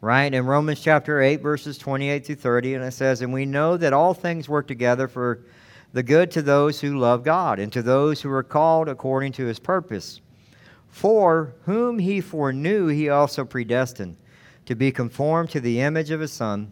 Right? 0.01 0.33
In 0.33 0.45
Romans 0.45 0.79
chapter 0.79 1.21
8, 1.21 1.41
verses 1.41 1.77
28 1.77 2.25
through 2.25 2.35
30, 2.35 2.75
and 2.75 2.83
it 2.85 2.91
says, 2.91 3.21
And 3.21 3.33
we 3.33 3.45
know 3.45 3.75
that 3.77 3.91
all 3.91 4.13
things 4.13 4.47
work 4.47 4.67
together 4.67 5.07
for 5.07 5.43
the 5.91 6.03
good 6.03 6.29
to 6.31 6.41
those 6.41 6.79
who 6.79 6.99
love 6.99 7.23
God, 7.23 7.59
and 7.59 7.73
to 7.73 7.81
those 7.81 8.21
who 8.21 8.31
are 8.31 8.43
called 8.43 8.87
according 8.87 9.31
to 9.33 9.45
his 9.45 9.59
purpose. 9.59 10.21
For 10.87 11.55
whom 11.63 11.99
he 11.99 12.21
foreknew, 12.21 12.87
he 12.87 13.09
also 13.09 13.43
predestined 13.43 14.15
to 14.65 14.75
be 14.75 14.91
conformed 14.91 15.49
to 15.49 15.59
the 15.59 15.81
image 15.81 16.11
of 16.11 16.19
his 16.19 16.31
Son, 16.31 16.71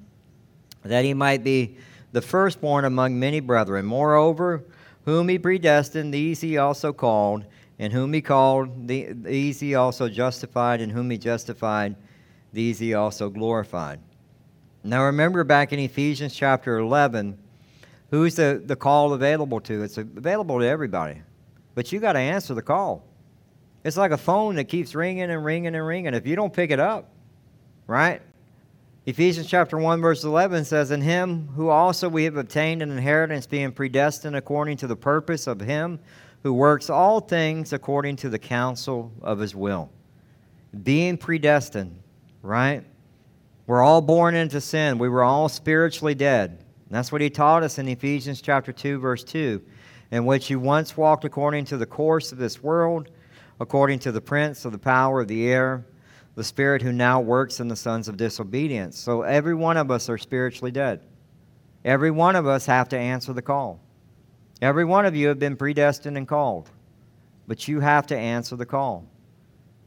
that 0.83 1.03
he 1.03 1.15
might 1.15 1.43
be 1.43 1.77
the 2.11 2.21
firstborn 2.21 2.85
among 2.85 3.19
many 3.19 3.39
brethren. 3.39 3.85
Moreover, 3.85 4.63
whom 5.07 5.29
he 5.29 5.39
predestined, 5.39 6.13
these 6.13 6.41
he 6.41 6.57
also 6.57 6.91
called, 6.91 7.45
and 7.79 7.93
whom 7.93 8.11
he 8.11 8.21
called, 8.21 8.89
these 8.89 9.57
he 9.57 9.73
also 9.73 10.09
justified, 10.09 10.81
and 10.81 10.91
whom 10.91 11.09
he 11.09 11.17
justified, 11.17 11.95
these 12.51 12.77
he 12.77 12.93
also 12.93 13.29
glorified. 13.29 14.01
Now 14.83 15.05
remember 15.05 15.45
back 15.45 15.71
in 15.71 15.79
Ephesians 15.79 16.35
chapter 16.35 16.77
11, 16.79 17.37
who's 18.11 18.35
the, 18.35 18.61
the 18.65 18.75
call 18.75 19.13
available 19.13 19.61
to? 19.61 19.81
It's 19.81 19.97
available 19.97 20.59
to 20.59 20.65
everybody. 20.65 21.21
But 21.73 21.93
you 21.93 22.01
got 22.01 22.13
to 22.13 22.19
answer 22.19 22.53
the 22.53 22.61
call. 22.61 23.05
It's 23.85 23.95
like 23.95 24.11
a 24.11 24.17
phone 24.17 24.55
that 24.55 24.65
keeps 24.65 24.93
ringing 24.93 25.31
and 25.31 25.45
ringing 25.45 25.73
and 25.73 25.87
ringing. 25.87 26.15
If 26.15 26.27
you 26.27 26.35
don't 26.35 26.51
pick 26.51 26.69
it 26.69 26.81
up, 26.81 27.09
right? 27.85 28.21
Ephesians 29.07 29.47
chapter 29.47 29.77
1 29.77 30.01
verse 30.01 30.25
11 30.25 30.65
says, 30.65 30.91
In 30.91 30.99
him 30.99 31.47
who 31.55 31.69
also 31.69 32.09
we 32.09 32.25
have 32.25 32.35
obtained 32.35 32.81
an 32.81 32.91
inheritance 32.91 33.47
being 33.47 33.71
predestined 33.71 34.35
according 34.35 34.75
to 34.77 34.87
the 34.87 34.97
purpose 34.97 35.47
of 35.47 35.61
him 35.61 35.97
who 36.43 36.53
works 36.53 36.89
all 36.89 37.21
things 37.21 37.71
according 37.71 38.17
to 38.17 38.27
the 38.27 38.37
counsel 38.37 39.13
of 39.21 39.39
his 39.39 39.55
will. 39.55 39.89
Being 40.83 41.17
predestined, 41.17 42.01
right? 42.41 42.83
We're 43.65 43.81
all 43.81 44.01
born 44.01 44.35
into 44.35 44.59
sin. 44.59 44.97
We 44.97 45.07
were 45.07 45.23
all 45.23 45.47
spiritually 45.47 46.13
dead. 46.13 46.65
that's 46.89 47.09
what 47.09 47.21
he 47.21 47.29
taught 47.29 47.63
us 47.63 47.79
in 47.79 47.87
Ephesians 47.87 48.41
chapter 48.41 48.73
2 48.73 48.99
verse 48.99 49.23
2, 49.23 49.63
in 50.11 50.25
which 50.25 50.49
you 50.49 50.59
once 50.59 50.97
walked 50.97 51.23
according 51.23 51.63
to 51.65 51.77
the 51.77 51.85
course 51.85 52.33
of 52.33 52.39
this 52.39 52.61
world, 52.61 53.09
according 53.61 53.99
to 53.99 54.11
the 54.11 54.19
prince 54.19 54.65
of 54.65 54.73
the 54.73 54.77
power 54.77 55.21
of 55.21 55.29
the 55.29 55.47
air, 55.47 55.85
the 56.37 56.43
spirit 56.43 56.83
who 56.83 56.91
now 56.93 57.19
works 57.19 57.59
in 57.59 57.67
the 57.67 57.75
sons 57.75 58.07
of 58.07 58.15
disobedience. 58.15 58.95
So 58.95 59.23
every 59.23 59.55
one 59.55 59.75
of 59.75 59.89
us 59.89 60.07
are 60.07 60.19
spiritually 60.19 60.69
dead. 60.69 61.01
Every 61.83 62.11
one 62.11 62.35
of 62.35 62.45
us 62.45 62.67
have 62.67 62.87
to 62.89 62.97
answer 62.97 63.33
the 63.33 63.41
call. 63.41 63.79
Every 64.61 64.85
one 64.85 65.07
of 65.07 65.15
you 65.15 65.29
have 65.29 65.39
been 65.39 65.55
predestined 65.55 66.15
and 66.15 66.27
called, 66.27 66.69
but 67.47 67.67
you 67.67 67.79
have 67.79 68.05
to 68.07 68.17
answer 68.17 68.55
the 68.55 68.67
call. 68.67 69.07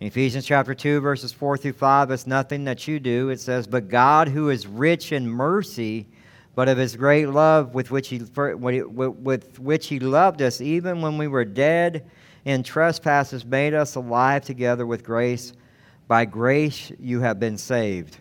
In 0.00 0.08
Ephesians 0.08 0.44
chapter 0.44 0.74
2, 0.74 0.98
verses 0.98 1.30
4 1.30 1.56
through 1.56 1.74
5, 1.74 2.10
it's 2.10 2.26
nothing 2.26 2.64
that 2.64 2.88
you 2.88 2.98
do. 2.98 3.28
It 3.28 3.38
says, 3.38 3.68
But 3.68 3.88
God, 3.88 4.26
who 4.26 4.50
is 4.50 4.66
rich 4.66 5.12
in 5.12 5.28
mercy, 5.28 6.08
but 6.56 6.68
of 6.68 6.78
his 6.78 6.96
great 6.96 7.26
love 7.26 7.74
with 7.74 7.92
which 7.92 8.08
he, 8.08 8.18
with 8.18 9.60
which 9.60 9.86
he 9.86 10.00
loved 10.00 10.42
us, 10.42 10.60
even 10.60 11.00
when 11.00 11.16
we 11.16 11.28
were 11.28 11.44
dead 11.44 12.10
in 12.44 12.64
trespasses, 12.64 13.44
made 13.44 13.72
us 13.72 13.94
alive 13.94 14.44
together 14.44 14.84
with 14.84 15.04
grace 15.04 15.52
by 16.10 16.24
grace 16.24 16.90
you 16.98 17.20
have 17.20 17.38
been 17.38 17.56
saved. 17.56 18.18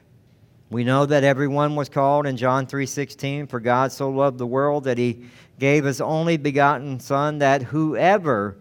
We 0.70 0.84
know 0.84 1.08
that 1.08 1.24
everyone 1.24 1.76
was 1.76 1.90
called 1.90 2.28
in 2.28 2.38
John 2.38 2.68
3:16 2.68 3.48
for 3.48 3.60
God 3.60 3.92
so 3.92 4.12
loved 4.12 4.38
the 4.38 4.46
world 4.46 4.84
that 4.84 5.00
he 5.00 5.24
gave 5.58 5.86
his 5.86 6.00
only 6.00 6.38
begotten 6.38 7.00
son 7.00 7.40
that 7.40 7.64
whoever 7.64 8.58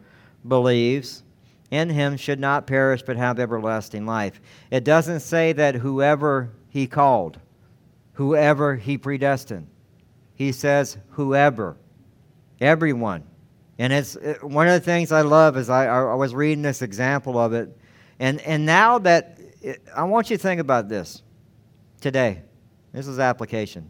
believes 0.48 1.24
in 1.70 1.90
him 1.90 2.16
should 2.16 2.40
not 2.40 2.66
perish 2.66 3.02
but 3.02 3.18
have 3.18 3.38
everlasting 3.38 4.06
life. 4.06 4.40
It 4.70 4.84
doesn't 4.84 5.20
say 5.20 5.52
that 5.52 5.74
whoever 5.74 6.48
he 6.70 6.86
called, 6.86 7.38
whoever 8.14 8.76
he 8.76 8.96
predestined. 8.96 9.66
He 10.36 10.52
says 10.52 10.96
whoever, 11.10 11.76
everyone. 12.62 13.24
And 13.78 13.92
it's 13.92 14.16
uh, 14.16 14.36
one 14.40 14.68
of 14.68 14.72
the 14.72 14.80
things 14.80 15.12
I 15.12 15.20
love 15.20 15.58
is 15.58 15.68
I, 15.68 15.84
I 15.84 16.14
was 16.14 16.34
reading 16.34 16.62
this 16.62 16.80
example 16.80 17.36
of 17.36 17.52
it 17.52 17.77
and, 18.18 18.40
and 18.40 18.66
now 18.66 18.98
that, 18.98 19.38
I 19.94 20.04
want 20.04 20.30
you 20.30 20.36
to 20.36 20.42
think 20.42 20.60
about 20.60 20.88
this 20.88 21.22
today. 22.00 22.42
This 22.92 23.06
is 23.06 23.18
application. 23.18 23.88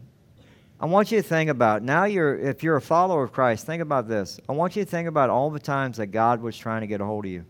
I 0.79 0.85
want 0.85 1.11
you 1.11 1.21
to 1.21 1.27
think 1.27 1.49
about 1.49 1.83
now 1.83 2.05
you're 2.05 2.37
if 2.37 2.63
you're 2.63 2.77
a 2.77 2.81
follower 2.81 3.23
of 3.23 3.33
Christ, 3.33 3.65
think 3.65 3.81
about 3.81 4.07
this. 4.07 4.39
I 4.47 4.53
want 4.53 4.77
you 4.77 4.85
to 4.85 4.89
think 4.89 5.09
about 5.09 5.29
all 5.29 5.49
the 5.49 5.59
times 5.59 5.97
that 5.97 6.07
God 6.07 6.41
was 6.41 6.57
trying 6.57 6.81
to 6.81 6.87
get 6.87 7.01
a 7.01 7.05
hold 7.05 7.25
of 7.25 7.31
you 7.31 7.45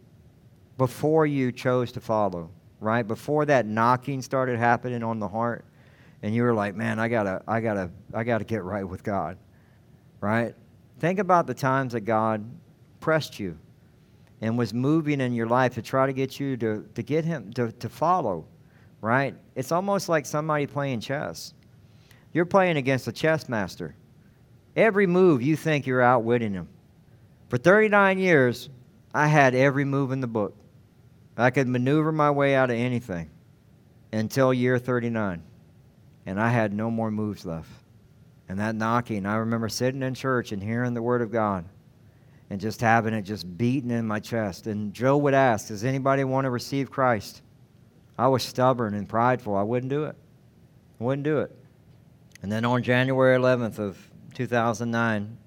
before 0.79 1.27
you 1.27 1.51
chose 1.51 1.91
to 1.91 2.00
follow, 2.00 2.50
right? 2.79 3.07
Before 3.07 3.45
that 3.45 3.67
knocking 3.67 4.24
started 4.24 4.57
happening 4.57 5.03
on 5.03 5.19
the 5.19 5.27
heart 5.27 5.63
and 6.24 6.33
you 6.33 6.41
were 6.41 6.55
like, 6.55 6.75
"Man, 6.75 6.98
I 7.00 7.07
got 7.07 7.24
to 7.24 7.41
I 7.48 7.62
got 7.62 7.75
to 7.75 7.91
I 8.13 8.24
got 8.24 8.39
to 8.39 8.45
get 8.45 8.63
right 8.63 8.83
with 8.83 9.03
God." 9.03 9.38
Right? 10.21 10.55
Think 11.00 11.19
about 11.19 11.45
the 11.45 11.53
times 11.53 11.93
that 11.93 12.01
God 12.01 12.43
pressed 13.00 13.39
you 13.39 13.57
and 14.41 14.58
was 14.58 14.74
moving 14.74 15.22
in 15.22 15.34
your 15.34 15.48
life 15.48 15.75
to 15.75 15.81
try 15.81 16.05
to 16.05 16.13
get 16.13 16.39
you 16.39 16.55
to, 16.58 16.88
to 16.96 17.03
get 17.03 17.25
him 17.25 17.51
to, 17.53 17.72
to 17.74 17.89
follow, 17.89 18.46
right? 19.01 19.36
It's 19.55 19.72
almost 19.72 20.10
like 20.10 20.25
somebody 20.25 20.65
playing 20.65 21.01
chess. 21.01 21.53
You're 22.31 22.46
playing 22.46 22.77
against 22.77 23.08
a 23.08 23.12
chess 23.12 23.50
master. 23.50 23.96
Every 24.75 25.08
move 25.08 25.41
you 25.41 25.55
think 25.55 25.86
you're 25.86 26.01
outwitting 26.01 26.53
him. 26.53 26.69
For 27.50 27.58
39 27.58 28.19
years, 28.19 28.69
I 29.13 29.27
had 29.27 29.55
every 29.55 29.84
move 29.84 30.12
in 30.12 30.22
the 30.22 30.27
book. 30.27 30.55
I 31.36 31.50
could 31.50 31.67
maneuver 31.67 32.12
my 32.12 32.31
way 32.31 32.55
out 32.55 32.69
of 32.69 32.75
anything 32.75 33.29
until 34.12 34.53
year 34.53 34.77
39. 34.77 35.41
And 36.25 36.39
I 36.39 36.50
had 36.50 36.74
no 36.74 36.91
more 36.91 37.10
moves 37.10 37.46
left. 37.46 37.69
And 38.48 38.60
that 38.60 38.75
knocking, 38.75 39.25
I 39.25 39.38
remember 39.38 39.69
sitting 39.69 40.03
in 40.03 40.13
church 40.13 40.51
and 40.51 40.62
hearing 40.62 40.93
the 40.93 41.01
word 41.01 41.22
of 41.22 41.31
God 41.31 41.65
and 42.49 42.59
just 42.59 42.81
having 42.81 43.13
it 43.13 43.21
just 43.23 43.57
beating 43.57 43.91
in 43.91 44.07
my 44.07 44.19
chest. 44.19 44.67
And 44.67 44.93
Joe 44.93 45.17
would 45.17 45.33
ask, 45.33 45.67
Does 45.67 45.83
anybody 45.83 46.23
want 46.23 46.45
to 46.45 46.49
receive 46.49 46.89
Christ? 46.89 47.41
I 48.17 48.27
was 48.27 48.43
stubborn 48.43 48.93
and 48.95 49.07
prideful. 49.07 49.55
I 49.55 49.63
wouldn't 49.63 49.89
do 49.89 50.05
it. 50.05 50.15
I 50.99 51.03
wouldn't 51.03 51.23
do 51.23 51.39
it. 51.39 51.55
And 52.41 52.51
then 52.51 52.65
on 52.65 52.83
January 52.83 53.37
11th 53.37 53.79
of 53.79 53.97
2009, 54.33 55.37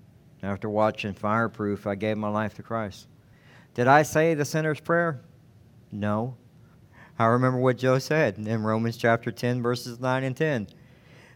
after 0.42 0.68
watching 0.68 1.14
Fireproof, 1.14 1.86
I 1.86 1.94
gave 1.94 2.16
my 2.16 2.28
life 2.28 2.54
to 2.54 2.62
Christ. 2.62 3.06
Did 3.74 3.88
I 3.88 4.02
say 4.02 4.34
the 4.34 4.44
sinner's 4.44 4.80
prayer? 4.80 5.20
No. 5.90 6.36
I 7.18 7.26
remember 7.26 7.58
what 7.58 7.78
Joe 7.78 7.98
said 7.98 8.38
in 8.38 8.62
Romans 8.62 8.96
chapter 8.96 9.30
10, 9.30 9.62
verses 9.62 10.00
9 10.00 10.24
and 10.24 10.36
10 10.36 10.68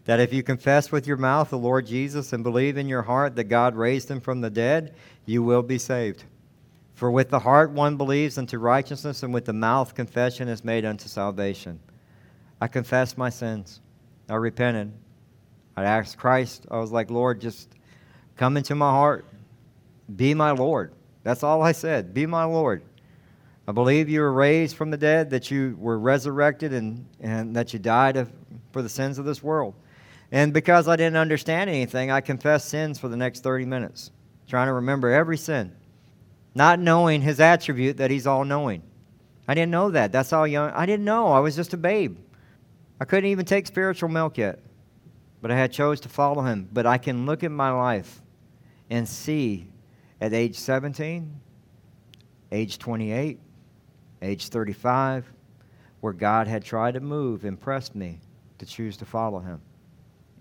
that 0.06 0.20
if 0.20 0.32
you 0.32 0.42
confess 0.42 0.90
with 0.90 1.06
your 1.06 1.16
mouth 1.16 1.50
the 1.50 1.58
Lord 1.58 1.86
Jesus 1.86 2.32
and 2.32 2.42
believe 2.42 2.76
in 2.78 2.88
your 2.88 3.02
heart 3.02 3.36
that 3.36 3.44
God 3.44 3.74
raised 3.74 4.10
him 4.10 4.20
from 4.20 4.40
the 4.40 4.50
dead, 4.50 4.94
you 5.26 5.42
will 5.42 5.62
be 5.62 5.78
saved. 5.78 6.24
For 6.94 7.10
with 7.10 7.28
the 7.28 7.40
heart 7.40 7.72
one 7.72 7.96
believes 7.96 8.38
unto 8.38 8.58
righteousness, 8.58 9.22
and 9.22 9.34
with 9.34 9.44
the 9.44 9.52
mouth 9.52 9.94
confession 9.94 10.48
is 10.48 10.64
made 10.64 10.84
unto 10.84 11.08
salvation. 11.08 11.78
I 12.60 12.68
confessed 12.68 13.18
my 13.18 13.28
sins. 13.28 13.80
I 14.30 14.36
repented. 14.36 14.92
I 15.76 15.84
asked 15.84 16.16
Christ, 16.16 16.66
I 16.70 16.78
was 16.78 16.90
like, 16.90 17.10
Lord, 17.10 17.40
just 17.40 17.68
come 18.36 18.56
into 18.56 18.74
my 18.74 18.90
heart. 18.90 19.26
Be 20.14 20.32
my 20.32 20.52
Lord. 20.52 20.92
That's 21.22 21.42
all 21.42 21.60
I 21.60 21.72
said. 21.72 22.14
Be 22.14 22.24
my 22.24 22.44
Lord. 22.44 22.82
I 23.68 23.72
believe 23.72 24.08
you 24.08 24.20
were 24.20 24.32
raised 24.32 24.76
from 24.76 24.90
the 24.90 24.96
dead, 24.96 25.28
that 25.30 25.50
you 25.50 25.76
were 25.78 25.98
resurrected, 25.98 26.72
and, 26.72 27.04
and 27.20 27.54
that 27.56 27.72
you 27.72 27.80
died 27.80 28.16
of, 28.16 28.30
for 28.72 28.80
the 28.80 28.88
sins 28.88 29.18
of 29.18 29.24
this 29.24 29.42
world. 29.42 29.74
And 30.32 30.52
because 30.52 30.88
I 30.88 30.96
didn't 30.96 31.16
understand 31.16 31.70
anything, 31.70 32.10
I 32.10 32.20
confessed 32.20 32.68
sins 32.68 32.98
for 32.98 33.08
the 33.08 33.16
next 33.16 33.42
30 33.42 33.64
minutes, 33.64 34.10
trying 34.48 34.66
to 34.66 34.72
remember 34.74 35.10
every 35.10 35.36
sin, 35.36 35.74
not 36.54 36.80
knowing 36.80 37.22
his 37.22 37.40
attribute 37.40 37.98
that 37.98 38.10
he's 38.10 38.26
all 38.26 38.44
knowing. 38.44 38.82
I 39.48 39.54
didn't 39.54 39.70
know 39.70 39.90
that. 39.90 40.10
That's 40.10 40.30
how 40.30 40.44
young 40.44 40.70
I 40.70 40.86
didn't 40.86 41.04
know. 41.04 41.28
I 41.28 41.38
was 41.38 41.54
just 41.54 41.72
a 41.74 41.76
babe. 41.76 42.18
I 43.00 43.04
couldn't 43.04 43.30
even 43.30 43.44
take 43.44 43.66
spiritual 43.66 44.08
milk 44.08 44.38
yet. 44.38 44.58
But 45.40 45.50
I 45.50 45.56
had 45.56 45.70
chose 45.70 46.00
to 46.00 46.08
follow 46.08 46.42
him. 46.42 46.68
But 46.72 46.86
I 46.86 46.98
can 46.98 47.26
look 47.26 47.44
at 47.44 47.52
my 47.52 47.70
life 47.70 48.20
and 48.90 49.08
see 49.08 49.68
at 50.20 50.32
age 50.32 50.56
17, 50.58 51.40
age 52.50 52.78
28, 52.78 53.38
age 54.22 54.48
35, 54.48 55.30
where 56.00 56.12
God 56.12 56.48
had 56.48 56.64
tried 56.64 56.94
to 56.94 57.00
move, 57.00 57.44
impressed 57.44 57.94
me 57.94 58.18
to 58.58 58.66
choose 58.66 58.96
to 58.96 59.04
follow 59.04 59.38
him. 59.38 59.60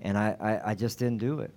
And 0.02 0.18
I, 0.18 0.36
I, 0.40 0.72
I 0.72 0.76
just 0.76 1.00
didn't 1.00 1.20
do 1.20 1.40
it. 1.40 1.52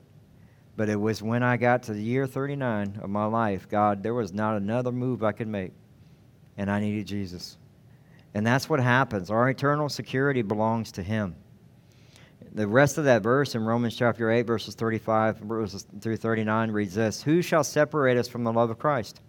But 0.76 0.88
it 0.88 0.96
was 0.96 1.22
when 1.22 1.42
I 1.42 1.56
got 1.56 1.82
to 1.84 1.92
the 1.92 2.02
year 2.02 2.26
39 2.26 3.00
of 3.02 3.10
my 3.10 3.24
life, 3.24 3.68
God, 3.68 4.02
there 4.02 4.14
was 4.14 4.32
not 4.32 4.56
another 4.56 4.92
move 4.92 5.24
I 5.24 5.32
could 5.32 5.48
make. 5.48 5.72
And 6.56 6.70
I 6.70 6.80
needed 6.80 7.06
Jesus. 7.06 7.56
And 8.34 8.46
that's 8.46 8.68
what 8.68 8.80
happens. 8.80 9.30
Our 9.30 9.48
eternal 9.50 9.88
security 9.88 10.42
belongs 10.42 10.92
to 10.92 11.02
Him. 11.02 11.34
the 12.52 12.66
rest 12.66 12.96
of 12.98 13.04
that 13.04 13.22
verse 13.22 13.54
in 13.54 13.64
Romans 13.64 13.96
chapter 13.96 14.30
8, 14.30 14.42
verses 14.42 14.74
35 14.74 15.38
verses 15.38 15.86
through 16.00 16.16
39 16.16 16.70
reads 16.70 16.94
this 16.94 17.22
Who 17.22 17.42
shall 17.42 17.64
separate 17.64 18.16
us 18.16 18.28
from 18.28 18.44
the 18.44 18.52
love 18.52 18.70
of 18.70 18.78
Christ? 18.78 19.20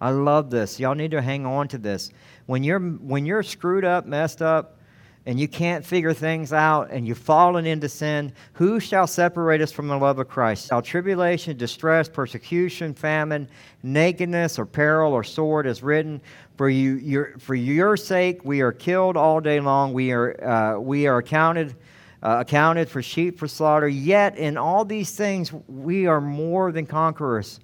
I 0.00 0.10
love 0.10 0.48
this. 0.48 0.80
Y'all 0.80 0.94
need 0.94 1.10
to 1.10 1.20
hang 1.20 1.44
on 1.44 1.68
to 1.68 1.78
this. 1.78 2.10
When 2.46 2.64
you're, 2.64 2.80
when 2.80 3.26
you're 3.26 3.42
screwed 3.42 3.84
up, 3.84 4.06
messed 4.06 4.40
up, 4.40 4.78
and 5.26 5.38
you 5.38 5.46
can't 5.46 5.84
figure 5.84 6.14
things 6.14 6.52
out 6.52 6.90
and 6.90 7.06
you've 7.06 7.18
fallen 7.18 7.66
into 7.66 7.88
sin, 7.88 8.32
who 8.54 8.80
shall 8.80 9.06
separate 9.06 9.60
us 9.60 9.70
from 9.70 9.88
the 9.88 9.96
love 9.96 10.18
of 10.18 10.28
Christ? 10.28 10.68
Shall 10.68 10.80
tribulation, 10.80 11.56
distress, 11.56 12.08
persecution, 12.08 12.94
famine, 12.94 13.48
nakedness, 13.82 14.58
or 14.58 14.64
peril, 14.64 15.12
or 15.12 15.22
sword 15.22 15.66
is 15.66 15.82
written? 15.82 16.20
For, 16.56 16.70
you, 16.70 16.94
your, 16.94 17.38
for 17.38 17.54
your 17.54 17.96
sake 17.96 18.44
we 18.44 18.60
are 18.62 18.72
killed 18.72 19.16
all 19.16 19.40
day 19.40 19.60
long. 19.60 19.92
We 19.92 20.12
are, 20.12 20.42
uh, 20.42 20.78
we 20.78 21.06
are 21.06 21.18
accounted, 21.18 21.76
uh, 22.22 22.38
accounted 22.40 22.88
for 22.88 23.02
sheep 23.02 23.38
for 23.38 23.46
slaughter. 23.46 23.88
Yet 23.88 24.38
in 24.38 24.56
all 24.56 24.84
these 24.84 25.12
things 25.12 25.52
we 25.68 26.06
are 26.06 26.20
more 26.20 26.72
than 26.72 26.86
conquerors 26.86 27.60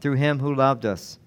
through 0.00 0.16
him 0.16 0.38
who 0.38 0.54
loved 0.54 0.84
us. 0.84 1.18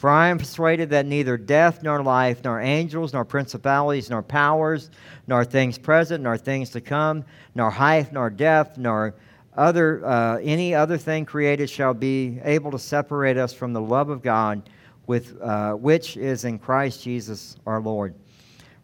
For 0.00 0.08
I 0.08 0.28
am 0.28 0.38
persuaded 0.38 0.88
that 0.90 1.04
neither 1.04 1.36
death, 1.36 1.82
nor 1.82 2.02
life, 2.02 2.42
nor 2.42 2.58
angels, 2.58 3.12
nor 3.12 3.22
principalities, 3.22 4.08
nor 4.08 4.22
powers, 4.22 4.90
nor 5.26 5.44
things 5.44 5.76
present, 5.76 6.22
nor 6.24 6.38
things 6.38 6.70
to 6.70 6.80
come, 6.80 7.22
nor 7.54 7.70
height, 7.70 8.10
nor 8.10 8.30
depth, 8.30 8.78
nor 8.78 9.14
other, 9.58 10.02
uh, 10.06 10.38
any 10.38 10.74
other 10.74 10.96
thing 10.96 11.26
created 11.26 11.68
shall 11.68 11.92
be 11.92 12.40
able 12.44 12.70
to 12.70 12.78
separate 12.78 13.36
us 13.36 13.52
from 13.52 13.74
the 13.74 13.80
love 13.82 14.08
of 14.08 14.22
God, 14.22 14.70
with, 15.06 15.38
uh, 15.42 15.74
which 15.74 16.16
is 16.16 16.46
in 16.46 16.58
Christ 16.58 17.02
Jesus 17.02 17.58
our 17.66 17.82
Lord. 17.82 18.14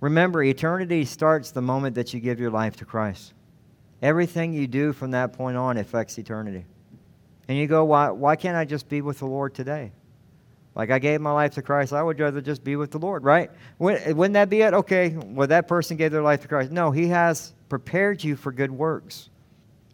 Remember, 0.02 0.42
eternity 0.42 1.06
starts 1.06 1.50
the 1.50 1.62
moment 1.62 1.94
that 1.94 2.12
you 2.12 2.20
give 2.20 2.38
your 2.38 2.50
life 2.50 2.76
to 2.76 2.85
Christ. 2.85 3.32
Everything 4.02 4.52
you 4.52 4.66
do 4.66 4.92
from 4.92 5.12
that 5.12 5.32
point 5.32 5.56
on 5.56 5.78
affects 5.78 6.18
eternity. 6.18 6.66
And 7.49 7.56
you 7.56 7.66
go, 7.66 7.87
why, 7.87 8.11
why 8.11 8.37
can't 8.37 8.54
I 8.54 8.66
just 8.66 8.87
be 8.90 9.00
with 9.00 9.20
the 9.20 9.26
Lord 9.26 9.54
today? 9.54 9.92
Like 10.76 10.90
I 10.90 10.99
gave 10.99 11.23
my 11.23 11.33
life 11.33 11.54
to 11.54 11.62
Christ, 11.62 11.95
I 11.95 12.02
would 12.02 12.21
rather 12.21 12.42
just 12.42 12.62
be 12.62 12.76
with 12.76 12.90
the 12.90 12.99
Lord, 12.99 13.25
right? 13.25 13.50
Wouldn't 13.78 14.35
that 14.35 14.50
be 14.50 14.61
it? 14.61 14.75
Okay, 14.75 15.16
well, 15.25 15.49
that 15.49 15.68
person 15.68 15.97
gave 15.97 16.12
their 16.12 16.23
life 16.23 16.42
to 16.42 16.49
Christ. 16.49 16.71
No, 16.71 16.90
He 16.90 17.09
has 17.09 17.54
prepared 17.71 18.23
you 18.23 18.37
for 18.37 18.52
good 18.52 18.71
works. 18.71 19.30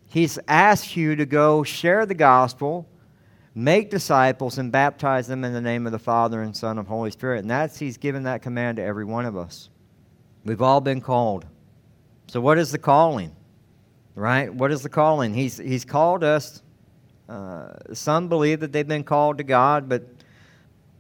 He's 0.09 0.41
asked 0.49 0.97
you 0.97 1.15
to 1.15 1.25
go 1.25 1.63
share 1.63 2.05
the 2.05 2.15
gospel, 2.15 2.89
make 3.55 3.91
disciples, 3.91 4.59
and 4.59 4.73
baptize 4.73 5.29
them 5.29 5.45
in 5.45 5.53
the 5.53 5.61
name 5.61 5.87
of 5.87 5.93
the 5.93 6.01
Father 6.01 6.43
and 6.43 6.55
Son 6.55 6.79
and 6.79 6.89
Holy 6.89 7.13
Spirit. 7.13 7.43
And 7.43 7.51
that's 7.51 7.79
He's 7.79 7.97
given 7.97 8.25
that 8.25 8.43
command 8.43 8.79
to 8.79 8.83
every 8.83 9.05
one 9.05 9.25
of 9.25 9.37
us. 9.37 9.71
We've 10.45 10.63
all 10.63 10.81
been 10.81 11.01
called. 11.01 11.47
So, 12.27 12.41
what 12.41 12.59
is 12.59 12.73
the 12.73 12.79
calling? 12.79 13.31
Right? 14.17 14.53
What 14.53 14.73
is 14.73 14.83
the 14.83 14.89
calling? 14.89 15.33
He's, 15.33 15.59
he's 15.59 15.85
called 15.85 16.25
us. 16.25 16.61
Uh, 17.29 17.69
some 17.93 18.29
believe 18.29 18.59
that 18.61 18.73
they've 18.73 18.87
been 18.87 19.05
called 19.05 19.39
to 19.39 19.45
God, 19.45 19.89
but 19.89 20.03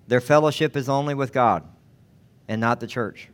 their 0.06 0.20
fellowship 0.20 0.76
is 0.76 0.88
only 0.88 1.14
with 1.14 1.32
God 1.32 1.64
and 2.48 2.60
not 2.60 2.80
the 2.80 2.86
church. 2.86 3.28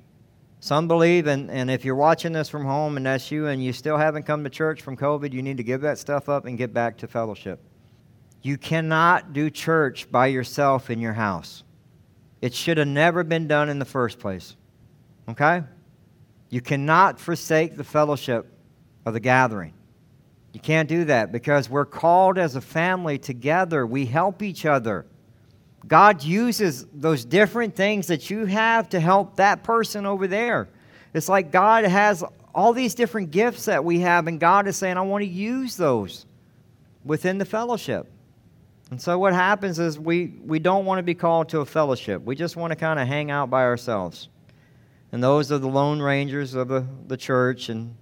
Some 0.60 0.88
believe, 0.88 1.26
and, 1.26 1.50
and 1.50 1.70
if 1.70 1.84
you're 1.84 1.94
watching 1.94 2.32
this 2.32 2.48
from 2.48 2.64
home 2.64 2.96
and 2.96 3.06
that's 3.06 3.30
you 3.30 3.46
and 3.46 3.62
you 3.62 3.72
still 3.72 3.96
haven't 3.96 4.24
come 4.24 4.42
to 4.44 4.50
church 4.50 4.82
from 4.82 4.96
COVID, 4.96 5.32
you 5.32 5.42
need 5.42 5.56
to 5.58 5.62
give 5.62 5.82
that 5.82 5.98
stuff 5.98 6.28
up 6.28 6.46
and 6.46 6.58
get 6.58 6.74
back 6.74 6.98
to 6.98 7.06
fellowship. 7.06 7.60
You 8.42 8.58
cannot 8.58 9.32
do 9.32 9.50
church 9.50 10.10
by 10.10 10.26
yourself 10.26 10.90
in 10.90 11.00
your 11.00 11.12
house. 11.12 11.62
It 12.40 12.54
should 12.54 12.78
have 12.78 12.88
never 12.88 13.24
been 13.24 13.46
done 13.46 13.68
in 13.68 13.78
the 13.78 13.84
first 13.84 14.18
place. 14.18 14.56
Okay? 15.28 15.62
You 16.50 16.60
cannot 16.60 17.20
forsake 17.20 17.76
the 17.76 17.84
fellowship 17.84 18.46
of 19.04 19.14
the 19.14 19.20
gathering. 19.20 19.74
You 20.52 20.60
can't 20.60 20.88
do 20.88 21.04
that 21.04 21.30
because 21.30 21.68
we're 21.68 21.84
called 21.84 22.38
as 22.38 22.56
a 22.56 22.60
family 22.60 23.18
together. 23.18 23.86
We 23.86 24.06
help 24.06 24.42
each 24.42 24.64
other. 24.64 25.06
God 25.86 26.22
uses 26.22 26.86
those 26.92 27.24
different 27.24 27.74
things 27.76 28.08
that 28.08 28.30
you 28.30 28.46
have 28.46 28.88
to 28.90 29.00
help 29.00 29.36
that 29.36 29.62
person 29.62 30.06
over 30.06 30.26
there. 30.26 30.68
It's 31.14 31.28
like 31.28 31.50
God 31.50 31.84
has 31.84 32.24
all 32.54 32.72
these 32.72 32.94
different 32.94 33.30
gifts 33.30 33.66
that 33.66 33.84
we 33.84 34.00
have, 34.00 34.26
and 34.26 34.40
God 34.40 34.66
is 34.66 34.76
saying, 34.76 34.96
I 34.96 35.02
want 35.02 35.22
to 35.22 35.28
use 35.28 35.76
those 35.76 36.26
within 37.04 37.38
the 37.38 37.44
fellowship. 37.44 38.10
And 38.90 39.00
so 39.00 39.18
what 39.18 39.34
happens 39.34 39.78
is 39.78 39.98
we, 39.98 40.34
we 40.44 40.58
don't 40.58 40.84
want 40.84 40.98
to 40.98 41.02
be 41.02 41.14
called 41.14 41.50
to 41.50 41.60
a 41.60 41.66
fellowship. 41.66 42.22
We 42.22 42.34
just 42.34 42.56
want 42.56 42.72
to 42.72 42.76
kind 42.76 42.98
of 42.98 43.06
hang 43.06 43.30
out 43.30 43.50
by 43.50 43.62
ourselves. 43.62 44.28
And 45.12 45.22
those 45.22 45.52
are 45.52 45.58
the 45.58 45.68
lone 45.68 46.00
rangers 46.00 46.54
of 46.54 46.68
the, 46.68 46.84
the 47.06 47.16
church, 47.16 47.68
and 47.68 47.94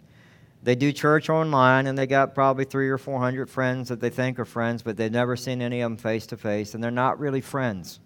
they 0.66 0.74
do 0.74 0.90
church 0.90 1.30
online 1.30 1.86
and 1.86 1.96
they 1.96 2.08
got 2.08 2.34
probably 2.34 2.64
three 2.64 2.88
or 2.88 2.98
four 2.98 3.20
hundred 3.20 3.48
friends 3.48 3.88
that 3.88 4.00
they 4.00 4.10
think 4.10 4.40
are 4.40 4.44
friends, 4.44 4.82
but 4.82 4.96
they've 4.96 5.12
never 5.12 5.36
seen 5.36 5.62
any 5.62 5.80
of 5.80 5.92
them 5.92 5.96
face 5.96 6.26
to 6.26 6.36
face, 6.36 6.74
and 6.74 6.82
they're 6.82 6.90
not 6.90 7.20
really 7.20 7.40
friends. 7.40 8.00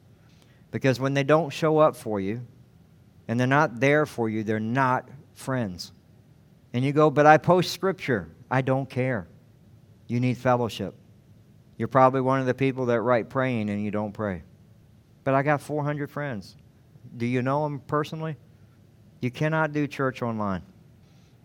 Because 0.71 1.01
when 1.01 1.15
they 1.15 1.23
don't 1.23 1.49
show 1.49 1.79
up 1.79 1.97
for 1.97 2.21
you 2.21 2.47
and 3.29 3.41
they're 3.41 3.47
not 3.47 3.81
there 3.81 4.05
for 4.05 4.29
you, 4.29 4.45
they're 4.45 4.61
not 4.61 5.09
friends. 5.33 5.93
And 6.75 6.85
you 6.85 6.93
go, 6.93 7.09
but 7.09 7.25
I 7.25 7.39
post 7.39 7.73
scripture. 7.73 8.29
I 8.51 8.61
don't 8.61 8.91
care. 8.91 9.27
You 10.07 10.21
need 10.21 10.37
fellowship. 10.37 10.95
You're 11.79 11.89
probably 11.89 12.21
one 12.21 12.41
of 12.41 12.47
the 12.47 12.53
people 12.53 12.85
that 12.87 13.01
write 13.01 13.31
praying 13.31 13.71
and 13.71 13.83
you 13.83 13.91
don't 13.91 14.13
pray. 14.13 14.43
But 15.25 15.33
I 15.33 15.43
got 15.43 15.63
400 15.63 16.11
friends. 16.11 16.57
Do 17.17 17.25
you 17.25 17.41
know 17.41 17.63
them 17.63 17.81
personally? 17.87 18.37
You 19.23 19.31
cannot 19.31 19.73
do 19.73 19.87
church 19.87 20.21
online. 20.21 20.61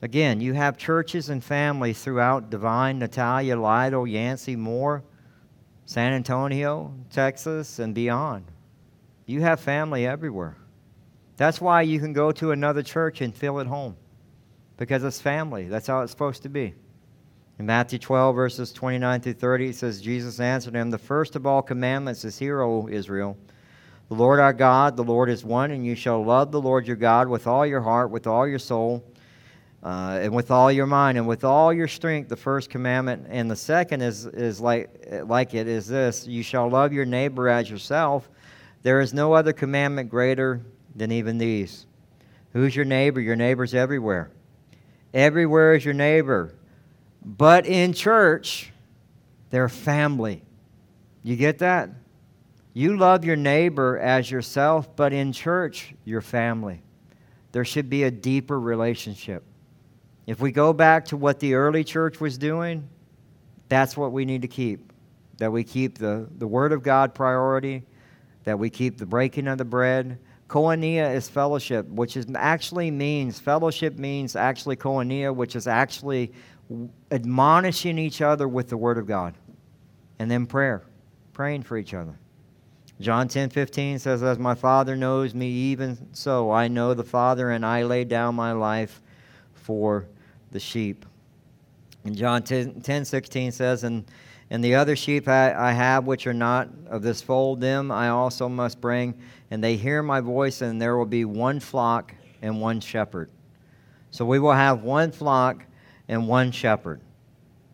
Again, 0.01 0.41
you 0.41 0.53
have 0.53 0.77
churches 0.77 1.29
and 1.29 1.43
families 1.43 2.03
throughout 2.03 2.49
Devine, 2.49 2.99
Natalia, 2.99 3.57
Lytle, 3.57 4.05
Yancey, 4.05 4.55
Moore, 4.55 5.03
San 5.85 6.13
Antonio, 6.13 6.93
Texas, 7.09 7.79
and 7.79 7.95
beyond. 7.95 8.45
You 9.25 9.41
have 9.41 9.59
family 9.59 10.05
everywhere. 10.05 10.57
That's 11.37 11.61
why 11.61 11.81
you 11.83 11.99
can 11.99 12.13
go 12.13 12.31
to 12.33 12.51
another 12.51 12.83
church 12.83 13.21
and 13.21 13.33
feel 13.33 13.59
at 13.59 13.67
home 13.67 13.95
because 14.77 15.03
it's 15.03 15.21
family. 15.21 15.67
That's 15.67 15.87
how 15.87 16.01
it's 16.01 16.11
supposed 16.11 16.43
to 16.43 16.49
be. 16.49 16.73
In 17.57 17.65
Matthew 17.65 17.99
12, 17.99 18.35
verses 18.35 18.73
29 18.73 19.21
through 19.21 19.33
30, 19.33 19.69
it 19.69 19.75
says, 19.75 20.01
Jesus 20.01 20.39
answered 20.39 20.75
him, 20.75 20.89
The 20.89 20.97
first 20.97 21.37
of 21.37 21.45
all 21.45 21.61
commandments 21.61 22.25
is, 22.25 22.37
Hear, 22.37 22.61
O 22.61 22.89
Israel. 22.89 23.37
The 24.09 24.15
Lord 24.15 24.39
our 24.39 24.53
God, 24.53 24.97
the 24.97 25.03
Lord 25.03 25.29
is 25.29 25.43
one, 25.43 25.71
and 25.71 25.85
you 25.85 25.95
shall 25.95 26.23
love 26.23 26.51
the 26.51 26.61
Lord 26.61 26.85
your 26.85 26.97
God 26.97 27.27
with 27.27 27.47
all 27.47 27.65
your 27.65 27.81
heart, 27.81 28.11
with 28.11 28.27
all 28.27 28.47
your 28.47 28.59
soul 28.59 29.03
uh, 29.85 30.17
and 30.19 30.33
with 30.33 30.49
all 30.49 30.71
your 30.71 30.87
mind 30.87 31.15
and 31.15 31.27
with 31.27 31.43
all 31.43 31.71
your 31.71 31.87
strength, 31.87 32.27
the 32.27 32.35
first 32.35 32.71
commandment. 32.71 33.27
And 33.29 33.49
the 33.51 33.55
second 33.55 34.01
is, 34.01 34.25
is 34.25 34.59
like, 34.59 34.89
like 35.25 35.53
it 35.53 35.67
is 35.67 35.87
this 35.87 36.25
You 36.25 36.41
shall 36.41 36.67
love 36.67 36.91
your 36.91 37.05
neighbor 37.05 37.47
as 37.47 37.69
yourself. 37.69 38.27
There 38.81 38.99
is 38.99 39.13
no 39.13 39.33
other 39.33 39.53
commandment 39.53 40.09
greater 40.09 40.61
than 40.95 41.11
even 41.11 41.37
these. 41.37 41.85
Who's 42.53 42.75
your 42.75 42.85
neighbor? 42.85 43.21
Your 43.21 43.35
neighbor's 43.35 43.75
everywhere. 43.75 44.31
Everywhere 45.13 45.75
is 45.75 45.85
your 45.85 45.93
neighbor. 45.93 46.55
But 47.23 47.67
in 47.67 47.93
church, 47.93 48.71
they're 49.51 49.69
family. 49.69 50.41
You 51.21 51.35
get 51.35 51.59
that? 51.59 51.91
You 52.73 52.97
love 52.97 53.23
your 53.23 53.35
neighbor 53.35 53.99
as 53.99 54.31
yourself, 54.31 54.95
but 54.95 55.13
in 55.13 55.31
church, 55.31 55.93
you're 56.05 56.21
family. 56.21 56.81
There 57.51 57.65
should 57.65 57.89
be 57.89 58.03
a 58.03 58.11
deeper 58.11 58.59
relationship. 58.59 59.43
If 60.27 60.39
we 60.39 60.51
go 60.51 60.73
back 60.73 61.05
to 61.05 61.17
what 61.17 61.39
the 61.39 61.53
early 61.53 61.83
church 61.83 62.19
was 62.19 62.37
doing, 62.37 62.87
that's 63.69 63.95
what 63.95 64.11
we 64.11 64.25
need 64.25 64.41
to 64.41 64.47
keep. 64.47 64.91
That 65.37 65.51
we 65.51 65.63
keep 65.63 65.97
the, 65.97 66.27
the 66.37 66.47
Word 66.47 66.71
of 66.71 66.81
God 66.81 67.13
priority, 67.13 67.83
that 68.43 68.57
we 68.57 68.69
keep 68.69 68.97
the 68.97 69.05
breaking 69.05 69.47
of 69.47 69.57
the 69.57 69.65
bread. 69.65 70.17
Koinonia 70.47 71.13
is 71.13 71.27
fellowship, 71.27 71.87
which 71.87 72.17
is 72.17 72.25
actually 72.35 72.91
means, 72.91 73.39
fellowship 73.39 73.97
means 73.97 74.35
actually 74.35 74.75
koinonia, 74.75 75.33
which 75.35 75.55
is 75.55 75.67
actually 75.67 76.31
admonishing 77.11 77.97
each 77.97 78.21
other 78.21 78.47
with 78.47 78.69
the 78.69 78.77
Word 78.77 78.97
of 78.97 79.05
God. 79.05 79.35
And 80.17 80.29
then 80.31 80.45
prayer, 80.45 80.83
praying 81.33 81.63
for 81.63 81.77
each 81.77 81.93
other. 81.93 82.17
John 83.01 83.27
10 83.27 83.49
15 83.49 83.99
says, 83.99 84.23
As 84.23 84.39
my 84.39 84.55
Father 84.55 84.95
knows 84.95 85.35
me, 85.35 85.47
even 85.47 86.13
so 86.13 86.51
I 86.51 86.67
know 86.67 86.93
the 86.93 87.03
Father, 87.03 87.51
and 87.51 87.65
I 87.65 87.83
lay 87.83 88.05
down 88.05 88.35
my 88.35 88.53
life 88.53 89.01
for 89.53 90.07
the 90.55 90.59
sheep. 90.61 91.05
And 92.05 92.15
John 92.15 92.41
10, 92.41 92.79
10 92.79 93.03
16 93.03 93.51
says, 93.51 93.83
and, 93.83 94.05
and 94.49 94.63
the 94.63 94.75
other 94.75 94.95
sheep 94.95 95.27
I, 95.27 95.53
I 95.53 95.73
have 95.73 96.05
which 96.05 96.25
are 96.27 96.33
not 96.33 96.69
of 96.87 97.01
this 97.01 97.21
fold, 97.21 97.59
them 97.59 97.91
I 97.91 98.07
also 98.07 98.47
must 98.47 98.79
bring, 98.79 99.15
and 99.51 99.61
they 99.61 99.75
hear 99.75 100.01
my 100.01 100.21
voice, 100.21 100.61
and 100.61 100.81
there 100.81 100.97
will 100.97 101.05
be 101.05 101.25
one 101.25 101.59
flock 101.59 102.15
and 102.41 102.61
one 102.61 102.79
shepherd. 102.79 103.29
So 104.11 104.23
we 104.23 104.39
will 104.39 104.53
have 104.53 104.83
one 104.83 105.11
flock 105.11 105.65
and 106.07 106.25
one 106.25 106.51
shepherd. 106.51 107.01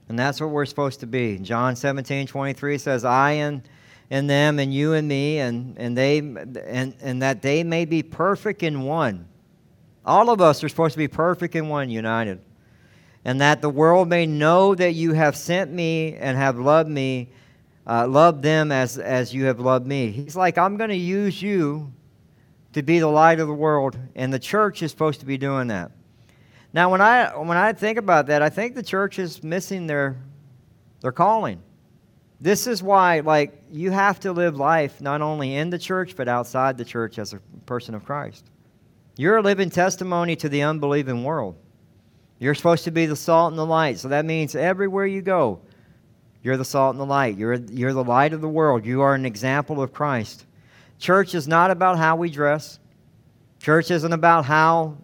And 0.10 0.17
that's 0.17 0.41
what 0.41 0.50
we're 0.50 0.65
supposed 0.65 1.02
to 1.02 1.08
be. 1.08 1.38
John 1.38 1.76
17, 1.76 2.26
23 2.26 2.78
says, 2.80 3.06
I 3.06 3.34
and, 3.34 3.62
and 4.10 4.28
them 4.28 4.58
and 4.58 4.74
you 4.74 4.94
and 4.94 5.08
me, 5.08 5.38
and, 5.38 5.78
and, 5.78 5.96
they, 5.96 6.17
and, 6.17 6.96
and 7.00 7.22
that 7.22 7.44
they 7.44 7.63
may 7.63 7.86
be 7.86 8.02
perfect 8.02 8.63
in 8.63 8.82
one. 8.82 9.28
All 10.04 10.32
of 10.32 10.41
us 10.41 10.63
are 10.63 10.70
supposed 10.70 10.94
to 10.94 10.98
be 10.98 11.08
perfect 11.08 11.56
in 11.56 11.70
one, 11.70 11.91
united. 11.91 12.41
And 13.24 13.42
that 13.42 13.62
the 13.62 13.70
world 13.70 14.10
may 14.10 14.26
know 14.26 14.74
that 14.76 14.94
you 14.94 15.14
have 15.14 15.36
sent 15.36 15.72
me 15.72 16.16
and 16.16 16.38
have 16.38 16.58
loved 16.58 16.90
me, 16.90 17.30
uh, 17.86 18.08
loved 18.08 18.42
them 18.44 18.72
as, 18.72 18.98
as 18.98 19.34
you 19.34 19.46
have 19.46 19.60
loved 19.60 19.86
me. 19.86 20.12
He's 20.12 20.36
like, 20.36 20.58
I'm 20.58 20.78
going 20.78 20.90
to 20.90 20.96
use 20.96 21.42
you 21.42 21.92
to 22.74 22.82
be 22.82 23.00
the 23.00 23.08
light 23.08 23.40
of 23.40 23.48
the 23.48 23.54
world, 23.54 23.98
and 24.16 24.34
the 24.34 24.40
church 24.40 24.82
is 24.82 24.92
supposed 24.92 25.20
to 25.20 25.26
be 25.26 25.38
doing 25.38 25.68
that. 25.68 25.92
Now, 26.74 26.90
when 26.90 27.02
I, 27.02 27.38
when 27.38 27.58
I 27.58 27.74
think 27.74 27.98
about 27.98 28.28
that, 28.28 28.42
I 28.42 28.50
think 28.50 28.76
the 28.76 28.84
church 28.84 29.20
is 29.20 29.44
missing 29.44 29.88
their, 29.88 30.18
their 31.02 31.12
calling. 31.12 31.62
This 32.40 32.66
is 32.66 32.82
why, 32.82 33.20
like, 33.20 33.62
you 33.72 33.92
have 33.92 34.20
to 34.22 34.32
live 34.32 34.56
life 34.56 35.02
not 35.02 35.22
only 35.22 35.56
in 35.56 35.70
the 35.70 35.78
church, 35.78 36.16
but 36.16 36.28
outside 36.28 36.78
the 36.78 36.86
church 36.86 37.20
as 37.20 37.34
a 37.34 37.40
person 37.66 37.94
of 37.94 38.06
Christ. 38.06 38.46
You're 39.18 39.38
a 39.38 39.42
living 39.42 39.70
testimony 39.70 40.36
to 40.38 40.50
the 40.50 40.64
unbelieving 40.64 41.24
world. 41.24 41.56
You're 42.42 42.56
supposed 42.56 42.86
to 42.86 42.92
be 42.92 43.06
the 43.06 43.16
salt 43.16 43.52
and 43.52 43.60
the 43.60 43.66
light. 43.68 44.00
So 44.00 44.08
that 44.08 44.26
means 44.26 44.56
everywhere 44.56 45.06
you 45.06 45.22
go, 45.22 45.60
you're 46.42 46.58
the 46.58 46.66
salt 46.66 46.96
and 46.96 47.00
the 47.00 47.06
light. 47.06 47.38
You're, 47.38 47.54
you're 47.54 47.94
the 47.94 48.04
light 48.04 48.34
of 48.34 48.42
the 48.42 48.50
world. 48.50 48.84
You 48.84 49.02
are 49.02 49.14
an 49.14 49.28
example 49.28 49.80
of 49.80 49.94
Christ. 49.94 50.48
Church 50.98 51.36
is 51.36 51.48
not 51.48 51.70
about 51.70 52.00
how 52.00 52.16
we 52.16 52.32
dress. 52.32 52.80
Church 53.62 53.92
isn't 53.92 54.12
about 54.12 54.46
how, 54.46 54.98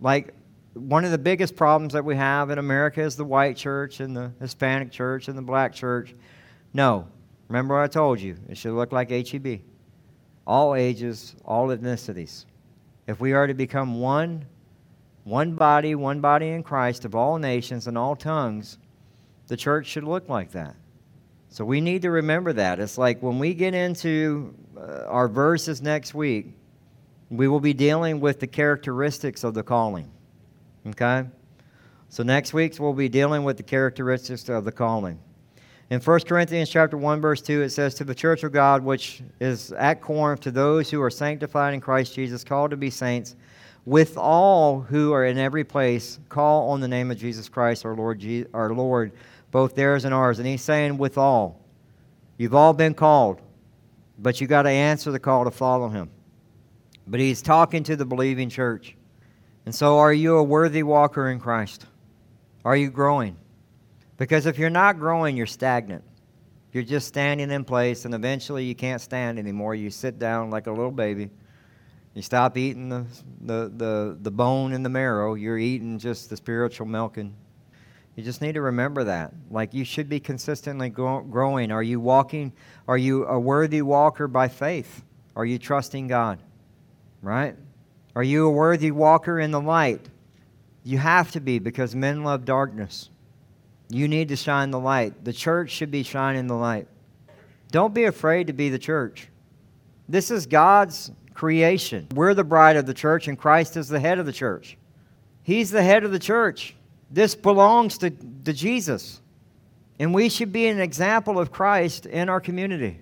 like, 0.00 0.34
one 0.74 1.04
of 1.04 1.10
the 1.10 1.18
biggest 1.18 1.56
problems 1.56 1.94
that 1.94 2.04
we 2.04 2.14
have 2.14 2.50
in 2.50 2.58
America 2.58 3.02
is 3.02 3.16
the 3.16 3.24
white 3.24 3.56
church 3.56 3.98
and 3.98 4.16
the 4.16 4.30
Hispanic 4.40 4.92
church 4.92 5.26
and 5.26 5.36
the 5.36 5.42
black 5.42 5.74
church. 5.74 6.14
No. 6.74 7.08
Remember 7.48 7.76
I 7.76 7.88
told 7.88 8.20
you? 8.20 8.36
It 8.48 8.56
should 8.56 8.74
look 8.74 8.92
like 8.92 9.10
HEB. 9.10 9.62
All 10.46 10.76
ages, 10.76 11.34
all 11.44 11.68
ethnicities. 11.68 12.44
If 13.08 13.18
we 13.18 13.32
are 13.32 13.48
to 13.48 13.54
become 13.54 13.98
one 13.98 14.46
one 15.24 15.54
body, 15.54 15.94
one 15.94 16.20
body 16.20 16.48
in 16.48 16.62
Christ 16.62 17.04
of 17.04 17.14
all 17.14 17.38
nations 17.38 17.86
and 17.86 17.96
all 17.98 18.14
tongues, 18.14 18.78
the 19.48 19.56
church 19.56 19.86
should 19.86 20.04
look 20.04 20.28
like 20.28 20.52
that. 20.52 20.76
So 21.48 21.64
we 21.64 21.80
need 21.80 22.02
to 22.02 22.10
remember 22.10 22.52
that. 22.52 22.78
It's 22.78 22.98
like 22.98 23.22
when 23.22 23.38
we 23.38 23.54
get 23.54 23.74
into 23.74 24.54
uh, 24.76 25.04
our 25.06 25.28
verses 25.28 25.80
next 25.80 26.14
week, 26.14 26.48
we 27.30 27.48
will 27.48 27.60
be 27.60 27.72
dealing 27.72 28.20
with 28.20 28.40
the 28.40 28.46
characteristics 28.46 29.44
of 29.44 29.54
the 29.54 29.62
calling. 29.62 30.10
Okay? 30.86 31.24
So 32.08 32.22
next 32.22 32.52
week 32.52 32.76
we'll 32.78 32.92
be 32.92 33.08
dealing 33.08 33.44
with 33.44 33.56
the 33.56 33.62
characteristics 33.62 34.48
of 34.48 34.64
the 34.64 34.72
calling. 34.72 35.18
In 35.90 36.00
1 36.00 36.20
Corinthians 36.20 36.70
chapter 36.70 36.96
1 36.96 37.20
verse 37.20 37.40
2 37.40 37.62
it 37.62 37.70
says 37.70 37.94
to 37.94 38.04
the 38.04 38.14
church 38.14 38.42
of 38.42 38.52
God 38.52 38.82
which 38.82 39.22
is 39.40 39.72
at 39.72 40.00
Corinth 40.00 40.40
to 40.40 40.50
those 40.50 40.90
who 40.90 41.00
are 41.00 41.10
sanctified 41.10 41.74
in 41.74 41.80
Christ 41.80 42.14
Jesus 42.14 42.42
called 42.42 42.70
to 42.70 42.76
be 42.76 42.90
saints 42.90 43.36
with 43.86 44.16
all 44.16 44.80
who 44.80 45.12
are 45.12 45.24
in 45.24 45.38
every 45.38 45.64
place, 45.64 46.18
call 46.28 46.70
on 46.70 46.80
the 46.80 46.88
name 46.88 47.10
of 47.10 47.18
Jesus 47.18 47.48
Christ, 47.48 47.84
our 47.84 47.94
Lord, 47.94 48.18
Je- 48.18 48.46
our 48.54 48.72
Lord, 48.72 49.12
both 49.50 49.74
theirs 49.74 50.04
and 50.04 50.14
ours. 50.14 50.38
And 50.38 50.48
he's 50.48 50.62
saying, 50.62 50.96
with 50.96 51.18
all. 51.18 51.60
You've 52.38 52.54
all 52.54 52.72
been 52.72 52.94
called, 52.94 53.40
but 54.18 54.40
you 54.40 54.46
got 54.46 54.62
to 54.62 54.70
answer 54.70 55.12
the 55.12 55.20
call 55.20 55.44
to 55.44 55.50
follow 55.50 55.88
him. 55.88 56.10
But 57.06 57.20
he's 57.20 57.42
talking 57.42 57.84
to 57.84 57.96
the 57.96 58.06
believing 58.06 58.48
church. 58.48 58.96
And 59.66 59.74
so, 59.74 59.98
are 59.98 60.12
you 60.12 60.36
a 60.36 60.42
worthy 60.42 60.82
walker 60.82 61.30
in 61.30 61.38
Christ? 61.38 61.86
Are 62.64 62.76
you 62.76 62.90
growing? 62.90 63.36
Because 64.16 64.46
if 64.46 64.58
you're 64.58 64.70
not 64.70 64.98
growing, 64.98 65.36
you're 65.36 65.46
stagnant. 65.46 66.02
You're 66.72 66.82
just 66.82 67.06
standing 67.06 67.50
in 67.50 67.64
place, 67.64 68.04
and 68.04 68.14
eventually 68.14 68.64
you 68.64 68.74
can't 68.74 69.00
stand 69.00 69.38
anymore. 69.38 69.74
You 69.74 69.90
sit 69.90 70.18
down 70.18 70.50
like 70.50 70.66
a 70.66 70.72
little 70.72 70.90
baby 70.90 71.30
you 72.14 72.22
stop 72.22 72.56
eating 72.56 72.88
the, 72.88 73.04
the, 73.40 73.72
the, 73.76 74.18
the 74.22 74.30
bone 74.30 74.72
and 74.72 74.84
the 74.84 74.88
marrow, 74.88 75.34
you're 75.34 75.58
eating 75.58 75.98
just 75.98 76.30
the 76.30 76.36
spiritual 76.36 76.86
milk. 76.86 77.16
And 77.16 77.34
you 78.14 78.22
just 78.22 78.40
need 78.40 78.52
to 78.52 78.60
remember 78.60 79.04
that. 79.04 79.32
Like 79.50 79.74
you 79.74 79.84
should 79.84 80.08
be 80.08 80.20
consistently 80.20 80.90
growing. 80.90 81.72
Are 81.72 81.82
you 81.82 81.98
walking? 81.98 82.52
Are 82.86 82.96
you 82.96 83.26
a 83.26 83.38
worthy 83.38 83.82
walker 83.82 84.28
by 84.28 84.46
faith? 84.46 85.02
Are 85.34 85.44
you 85.44 85.58
trusting 85.58 86.06
God? 86.06 86.38
Right? 87.20 87.56
Are 88.14 88.22
you 88.22 88.46
a 88.46 88.50
worthy 88.50 88.92
walker 88.92 89.40
in 89.40 89.50
the 89.50 89.60
light? 89.60 90.08
You 90.84 90.98
have 90.98 91.32
to 91.32 91.40
be 91.40 91.58
because 91.58 91.96
men 91.96 92.22
love 92.22 92.44
darkness. 92.44 93.10
You 93.88 94.06
need 94.06 94.28
to 94.28 94.36
shine 94.36 94.70
the 94.70 94.78
light. 94.78 95.24
The 95.24 95.32
church 95.32 95.70
should 95.70 95.90
be 95.90 96.04
shining 96.04 96.46
the 96.46 96.54
light. 96.54 96.86
Don't 97.72 97.92
be 97.92 98.04
afraid 98.04 98.46
to 98.46 98.52
be 98.52 98.68
the 98.68 98.78
church. 98.78 99.28
This 100.08 100.30
is 100.30 100.46
God's 100.46 101.10
creation. 101.34 102.06
We're 102.14 102.34
the 102.34 102.44
bride 102.44 102.76
of 102.76 102.86
the 102.86 102.94
church, 102.94 103.28
and 103.28 103.38
Christ 103.38 103.76
is 103.76 103.88
the 103.88 104.00
head 104.00 104.18
of 104.18 104.26
the 104.26 104.32
church. 104.32 104.78
He's 105.42 105.70
the 105.70 105.82
head 105.82 106.04
of 106.04 106.12
the 106.12 106.18
church. 106.18 106.74
This 107.10 107.34
belongs 107.34 107.98
to, 107.98 108.10
to 108.10 108.52
Jesus. 108.52 109.20
And 109.98 110.14
we 110.14 110.28
should 110.28 110.52
be 110.52 110.66
an 110.68 110.80
example 110.80 111.38
of 111.38 111.52
Christ 111.52 112.06
in 112.06 112.28
our 112.28 112.40
community. 112.40 113.00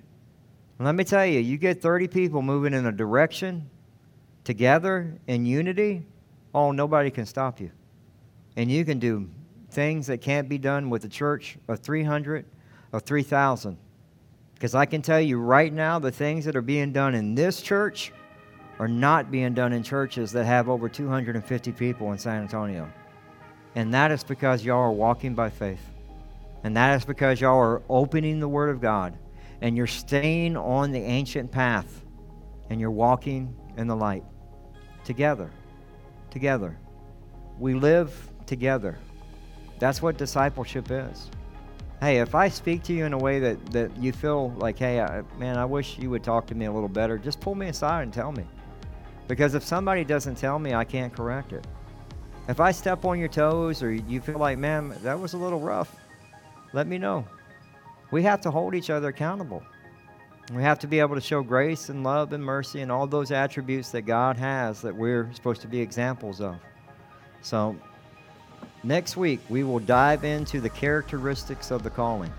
let 0.78 0.94
me 0.94 1.04
tell 1.04 1.24
you, 1.24 1.38
you 1.38 1.56
get 1.56 1.80
30 1.80 2.08
people 2.08 2.42
moving 2.42 2.74
in 2.74 2.86
a 2.86 2.92
direction 2.92 3.70
together 4.44 5.16
in 5.28 5.46
unity, 5.46 6.02
oh, 6.52 6.72
nobody 6.72 7.10
can 7.10 7.26
stop 7.26 7.60
you. 7.60 7.70
And 8.56 8.70
you 8.70 8.84
can 8.84 8.98
do 8.98 9.28
things 9.70 10.06
that 10.08 10.20
can't 10.20 10.48
be 10.48 10.58
done 10.58 10.90
with 10.90 11.04
a 11.04 11.08
church 11.08 11.56
of 11.68 11.78
300 11.78 12.44
or 12.92 13.00
3,000. 13.00 13.78
Because 14.54 14.74
I 14.74 14.84
can 14.84 15.00
tell 15.00 15.20
you 15.20 15.38
right 15.38 15.72
now, 15.72 15.98
the 15.98 16.10
things 16.10 16.44
that 16.44 16.56
are 16.56 16.62
being 16.62 16.92
done 16.92 17.14
in 17.14 17.34
this 17.34 17.62
church 17.62 18.12
are 18.78 18.88
not 18.88 19.30
being 19.30 19.54
done 19.54 19.72
in 19.72 19.82
churches 19.82 20.32
that 20.32 20.44
have 20.44 20.68
over 20.68 20.88
250 20.88 21.72
people 21.72 22.12
in 22.12 22.18
San 22.18 22.42
Antonio. 22.42 22.90
And 23.74 23.92
that 23.94 24.10
is 24.10 24.24
because 24.24 24.64
y'all 24.64 24.78
are 24.78 24.92
walking 24.92 25.34
by 25.34 25.50
faith. 25.50 25.90
And 26.64 26.76
that 26.76 26.96
is 26.96 27.04
because 27.04 27.40
y'all 27.40 27.58
are 27.58 27.82
opening 27.88 28.40
the 28.40 28.48
Word 28.48 28.70
of 28.70 28.80
God 28.80 29.16
and 29.60 29.76
you're 29.76 29.86
staying 29.86 30.56
on 30.56 30.92
the 30.92 31.00
ancient 31.00 31.50
path 31.50 32.04
and 32.70 32.80
you're 32.80 32.90
walking 32.90 33.54
in 33.76 33.86
the 33.86 33.96
light 33.96 34.24
together. 35.04 35.50
Together. 36.30 36.76
We 37.58 37.74
live 37.74 38.30
together. 38.46 38.98
That's 39.78 40.02
what 40.02 40.16
discipleship 40.16 40.90
is. 40.90 41.30
Hey, 42.00 42.18
if 42.18 42.34
I 42.34 42.48
speak 42.48 42.82
to 42.84 42.92
you 42.92 43.04
in 43.04 43.12
a 43.12 43.18
way 43.18 43.38
that, 43.38 43.64
that 43.66 43.96
you 43.96 44.12
feel 44.12 44.50
like, 44.58 44.78
hey, 44.78 45.00
I, 45.00 45.22
man, 45.38 45.56
I 45.56 45.64
wish 45.64 45.98
you 45.98 46.10
would 46.10 46.24
talk 46.24 46.46
to 46.48 46.54
me 46.54 46.66
a 46.66 46.72
little 46.72 46.88
better, 46.88 47.16
just 47.16 47.40
pull 47.40 47.54
me 47.54 47.68
aside 47.68 48.02
and 48.02 48.12
tell 48.12 48.32
me. 48.32 48.44
Because 49.28 49.54
if 49.54 49.62
somebody 49.62 50.04
doesn't 50.04 50.36
tell 50.36 50.58
me, 50.58 50.74
I 50.74 50.84
can't 50.84 51.12
correct 51.12 51.52
it. 51.52 51.66
If 52.48 52.60
I 52.60 52.72
step 52.72 53.04
on 53.04 53.18
your 53.18 53.28
toes 53.28 53.82
or 53.82 53.92
you 53.92 54.20
feel 54.20 54.38
like, 54.38 54.58
man, 54.58 54.94
that 55.02 55.18
was 55.18 55.32
a 55.32 55.38
little 55.38 55.60
rough, 55.60 55.94
let 56.72 56.86
me 56.86 56.98
know. 56.98 57.26
We 58.10 58.22
have 58.24 58.40
to 58.42 58.50
hold 58.50 58.74
each 58.74 58.90
other 58.90 59.08
accountable. 59.08 59.62
We 60.52 60.62
have 60.62 60.78
to 60.80 60.86
be 60.86 60.98
able 60.98 61.14
to 61.14 61.20
show 61.20 61.42
grace 61.42 61.88
and 61.88 62.02
love 62.02 62.32
and 62.32 62.44
mercy 62.44 62.80
and 62.80 62.90
all 62.90 63.06
those 63.06 63.30
attributes 63.30 63.90
that 63.92 64.02
God 64.02 64.36
has 64.36 64.82
that 64.82 64.94
we're 64.94 65.32
supposed 65.32 65.62
to 65.62 65.68
be 65.68 65.80
examples 65.80 66.40
of. 66.40 66.56
So, 67.42 67.76
next 68.82 69.16
week 69.16 69.40
we 69.48 69.62
will 69.62 69.78
dive 69.78 70.24
into 70.24 70.60
the 70.60 70.68
characteristics 70.68 71.70
of 71.70 71.82
the 71.82 71.90
calling. 71.90 72.32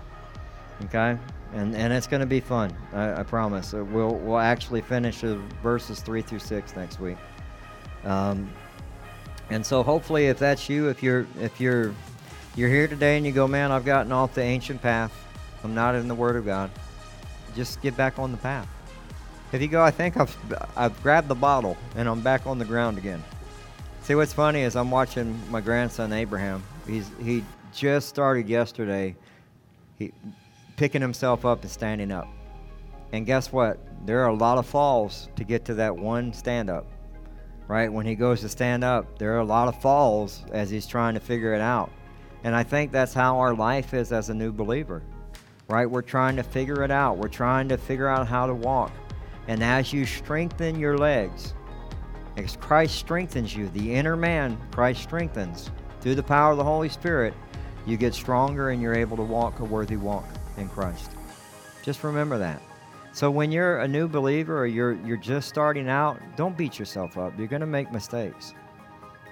Okay? 0.84 1.18
And 1.54 1.74
and 1.74 1.92
it's 1.92 2.06
going 2.06 2.20
to 2.20 2.26
be 2.26 2.40
fun. 2.40 2.76
I, 2.92 3.20
I 3.20 3.22
promise. 3.22 3.72
Uh, 3.72 3.84
we'll 3.84 4.16
we'll 4.16 4.38
actually 4.38 4.82
finish 4.82 5.20
verses 5.62 6.00
three 6.00 6.20
through 6.20 6.40
six 6.40 6.76
next 6.76 7.00
week. 7.00 7.16
Um, 8.04 8.50
and 9.50 9.64
so 9.64 9.82
hopefully, 9.82 10.26
if 10.26 10.38
that's 10.38 10.68
you, 10.68 10.88
if 10.88 11.02
you're 11.02 11.26
if 11.40 11.60
you're 11.60 11.94
you're 12.56 12.68
here 12.68 12.88
today 12.88 13.16
and 13.16 13.24
you 13.24 13.32
go, 13.32 13.46
man, 13.46 13.70
I've 13.70 13.84
gotten 13.84 14.12
off 14.12 14.34
the 14.34 14.42
ancient 14.42 14.82
path. 14.82 15.12
I'm 15.62 15.74
not 15.74 15.94
in 15.94 16.08
the 16.08 16.14
Word 16.14 16.36
of 16.36 16.44
God. 16.44 16.70
Just 17.54 17.80
get 17.80 17.96
back 17.96 18.18
on 18.18 18.32
the 18.32 18.38
path. 18.38 18.68
If 19.52 19.62
you 19.62 19.68
go, 19.68 19.82
I 19.82 19.92
think 19.92 20.16
I've 20.16 20.36
I've 20.76 21.00
grabbed 21.02 21.28
the 21.28 21.36
bottle 21.36 21.76
and 21.94 22.08
I'm 22.08 22.20
back 22.20 22.46
on 22.46 22.58
the 22.58 22.64
ground 22.64 22.98
again. 22.98 23.22
See 24.02 24.16
what's 24.16 24.32
funny 24.32 24.62
is 24.62 24.74
I'm 24.74 24.90
watching 24.90 25.40
my 25.50 25.60
grandson 25.60 26.12
Abraham. 26.12 26.62
He's 26.86 27.10
he 27.22 27.44
just 27.72 28.08
started 28.08 28.48
yesterday. 28.48 29.14
He 29.98 30.12
picking 30.76 31.02
himself 31.02 31.44
up 31.44 31.62
and 31.62 31.70
standing 31.70 32.10
up. 32.10 32.28
And 33.12 33.26
guess 33.26 33.52
what? 33.52 33.78
There 34.06 34.20
are 34.24 34.28
a 34.28 34.34
lot 34.34 34.58
of 34.58 34.66
falls 34.66 35.28
to 35.36 35.44
get 35.44 35.64
to 35.66 35.74
that 35.74 35.96
one 35.96 36.32
stand 36.32 36.68
up. 36.68 36.86
Right? 37.68 37.90
When 37.90 38.04
he 38.04 38.14
goes 38.14 38.40
to 38.40 38.48
stand 38.48 38.84
up, 38.84 39.18
there 39.18 39.34
are 39.34 39.38
a 39.38 39.44
lot 39.44 39.68
of 39.68 39.80
falls 39.80 40.44
as 40.52 40.68
he's 40.68 40.86
trying 40.86 41.14
to 41.14 41.20
figure 41.20 41.54
it 41.54 41.60
out. 41.60 41.90
And 42.42 42.54
I 42.54 42.62
think 42.62 42.92
that's 42.92 43.14
how 43.14 43.38
our 43.38 43.54
life 43.54 43.94
is 43.94 44.12
as 44.12 44.28
a 44.28 44.34
new 44.34 44.52
believer. 44.52 45.02
Right? 45.68 45.88
We're 45.88 46.02
trying 46.02 46.36
to 46.36 46.42
figure 46.42 46.82
it 46.82 46.90
out. 46.90 47.16
We're 47.16 47.28
trying 47.28 47.68
to 47.70 47.78
figure 47.78 48.08
out 48.08 48.26
how 48.26 48.46
to 48.46 48.54
walk. 48.54 48.92
And 49.48 49.62
as 49.62 49.92
you 49.92 50.04
strengthen 50.04 50.78
your 50.78 50.98
legs, 50.98 51.54
as 52.36 52.56
Christ 52.56 52.96
strengthens 52.96 53.54
you, 53.54 53.68
the 53.70 53.94
inner 53.94 54.16
man, 54.16 54.58
Christ 54.72 55.02
strengthens 55.02 55.70
through 56.00 56.16
the 56.16 56.22
power 56.22 56.50
of 56.50 56.58
the 56.58 56.64
Holy 56.64 56.88
Spirit, 56.88 57.32
you 57.86 57.96
get 57.96 58.12
stronger 58.12 58.70
and 58.70 58.82
you're 58.82 58.94
able 58.94 59.16
to 59.16 59.22
walk 59.22 59.60
a 59.60 59.64
worthy 59.64 59.96
walk 59.96 60.26
in 60.56 60.68
Christ. 60.68 61.10
Just 61.82 62.04
remember 62.04 62.38
that. 62.38 62.60
So 63.12 63.30
when 63.30 63.52
you're 63.52 63.78
a 63.78 63.88
new 63.88 64.08
believer 64.08 64.58
or 64.58 64.66
you're 64.66 64.94
you're 65.04 65.16
just 65.16 65.48
starting 65.48 65.88
out, 65.88 66.20
don't 66.36 66.56
beat 66.56 66.78
yourself 66.78 67.16
up. 67.16 67.38
You're 67.38 67.46
going 67.46 67.60
to 67.60 67.66
make 67.66 67.92
mistakes. 67.92 68.54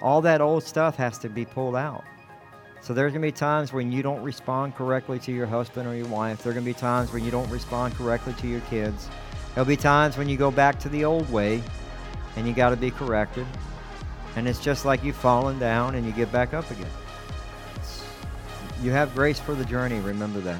All 0.01 0.21
that 0.21 0.41
old 0.41 0.63
stuff 0.63 0.95
has 0.95 1.17
to 1.19 1.29
be 1.29 1.45
pulled 1.45 1.75
out. 1.75 2.03
So 2.81 2.93
there's 2.93 3.11
going 3.11 3.21
to 3.21 3.27
be 3.27 3.31
times 3.31 3.71
when 3.71 3.91
you 3.91 4.03
don't 4.03 4.21
respond 4.21 4.75
correctly 4.75 5.17
to 5.19 5.31
your 5.31 5.47
husband 5.47 5.87
or 5.87 5.95
your 5.95 6.07
wife. 6.07 6.43
There're 6.43 6.53
going 6.53 6.65
to 6.65 6.69
be 6.69 6.77
times 6.77 7.13
when 7.13 7.23
you 7.23 7.31
don't 7.31 7.49
respond 7.49 7.95
correctly 7.95 8.33
to 8.33 8.47
your 8.47 8.59
kids. 8.61 9.09
There'll 9.53 9.67
be 9.67 9.77
times 9.77 10.17
when 10.17 10.27
you 10.27 10.35
go 10.35 10.51
back 10.51 10.79
to 10.79 10.89
the 10.89 11.05
old 11.05 11.29
way 11.31 11.63
and 12.35 12.47
you 12.47 12.53
got 12.53 12.71
to 12.71 12.75
be 12.75 12.91
corrected. 12.91 13.47
And 14.35 14.47
it's 14.47 14.59
just 14.59 14.83
like 14.83 15.03
you've 15.03 15.15
fallen 15.15 15.59
down 15.59 15.95
and 15.95 16.05
you 16.05 16.11
get 16.11 16.31
back 16.31 16.53
up 16.53 16.69
again. 16.71 16.89
You 18.81 18.91
have 18.91 19.13
grace 19.13 19.39
for 19.39 19.55
the 19.55 19.65
journey, 19.65 19.99
remember 19.99 20.39
that. 20.41 20.59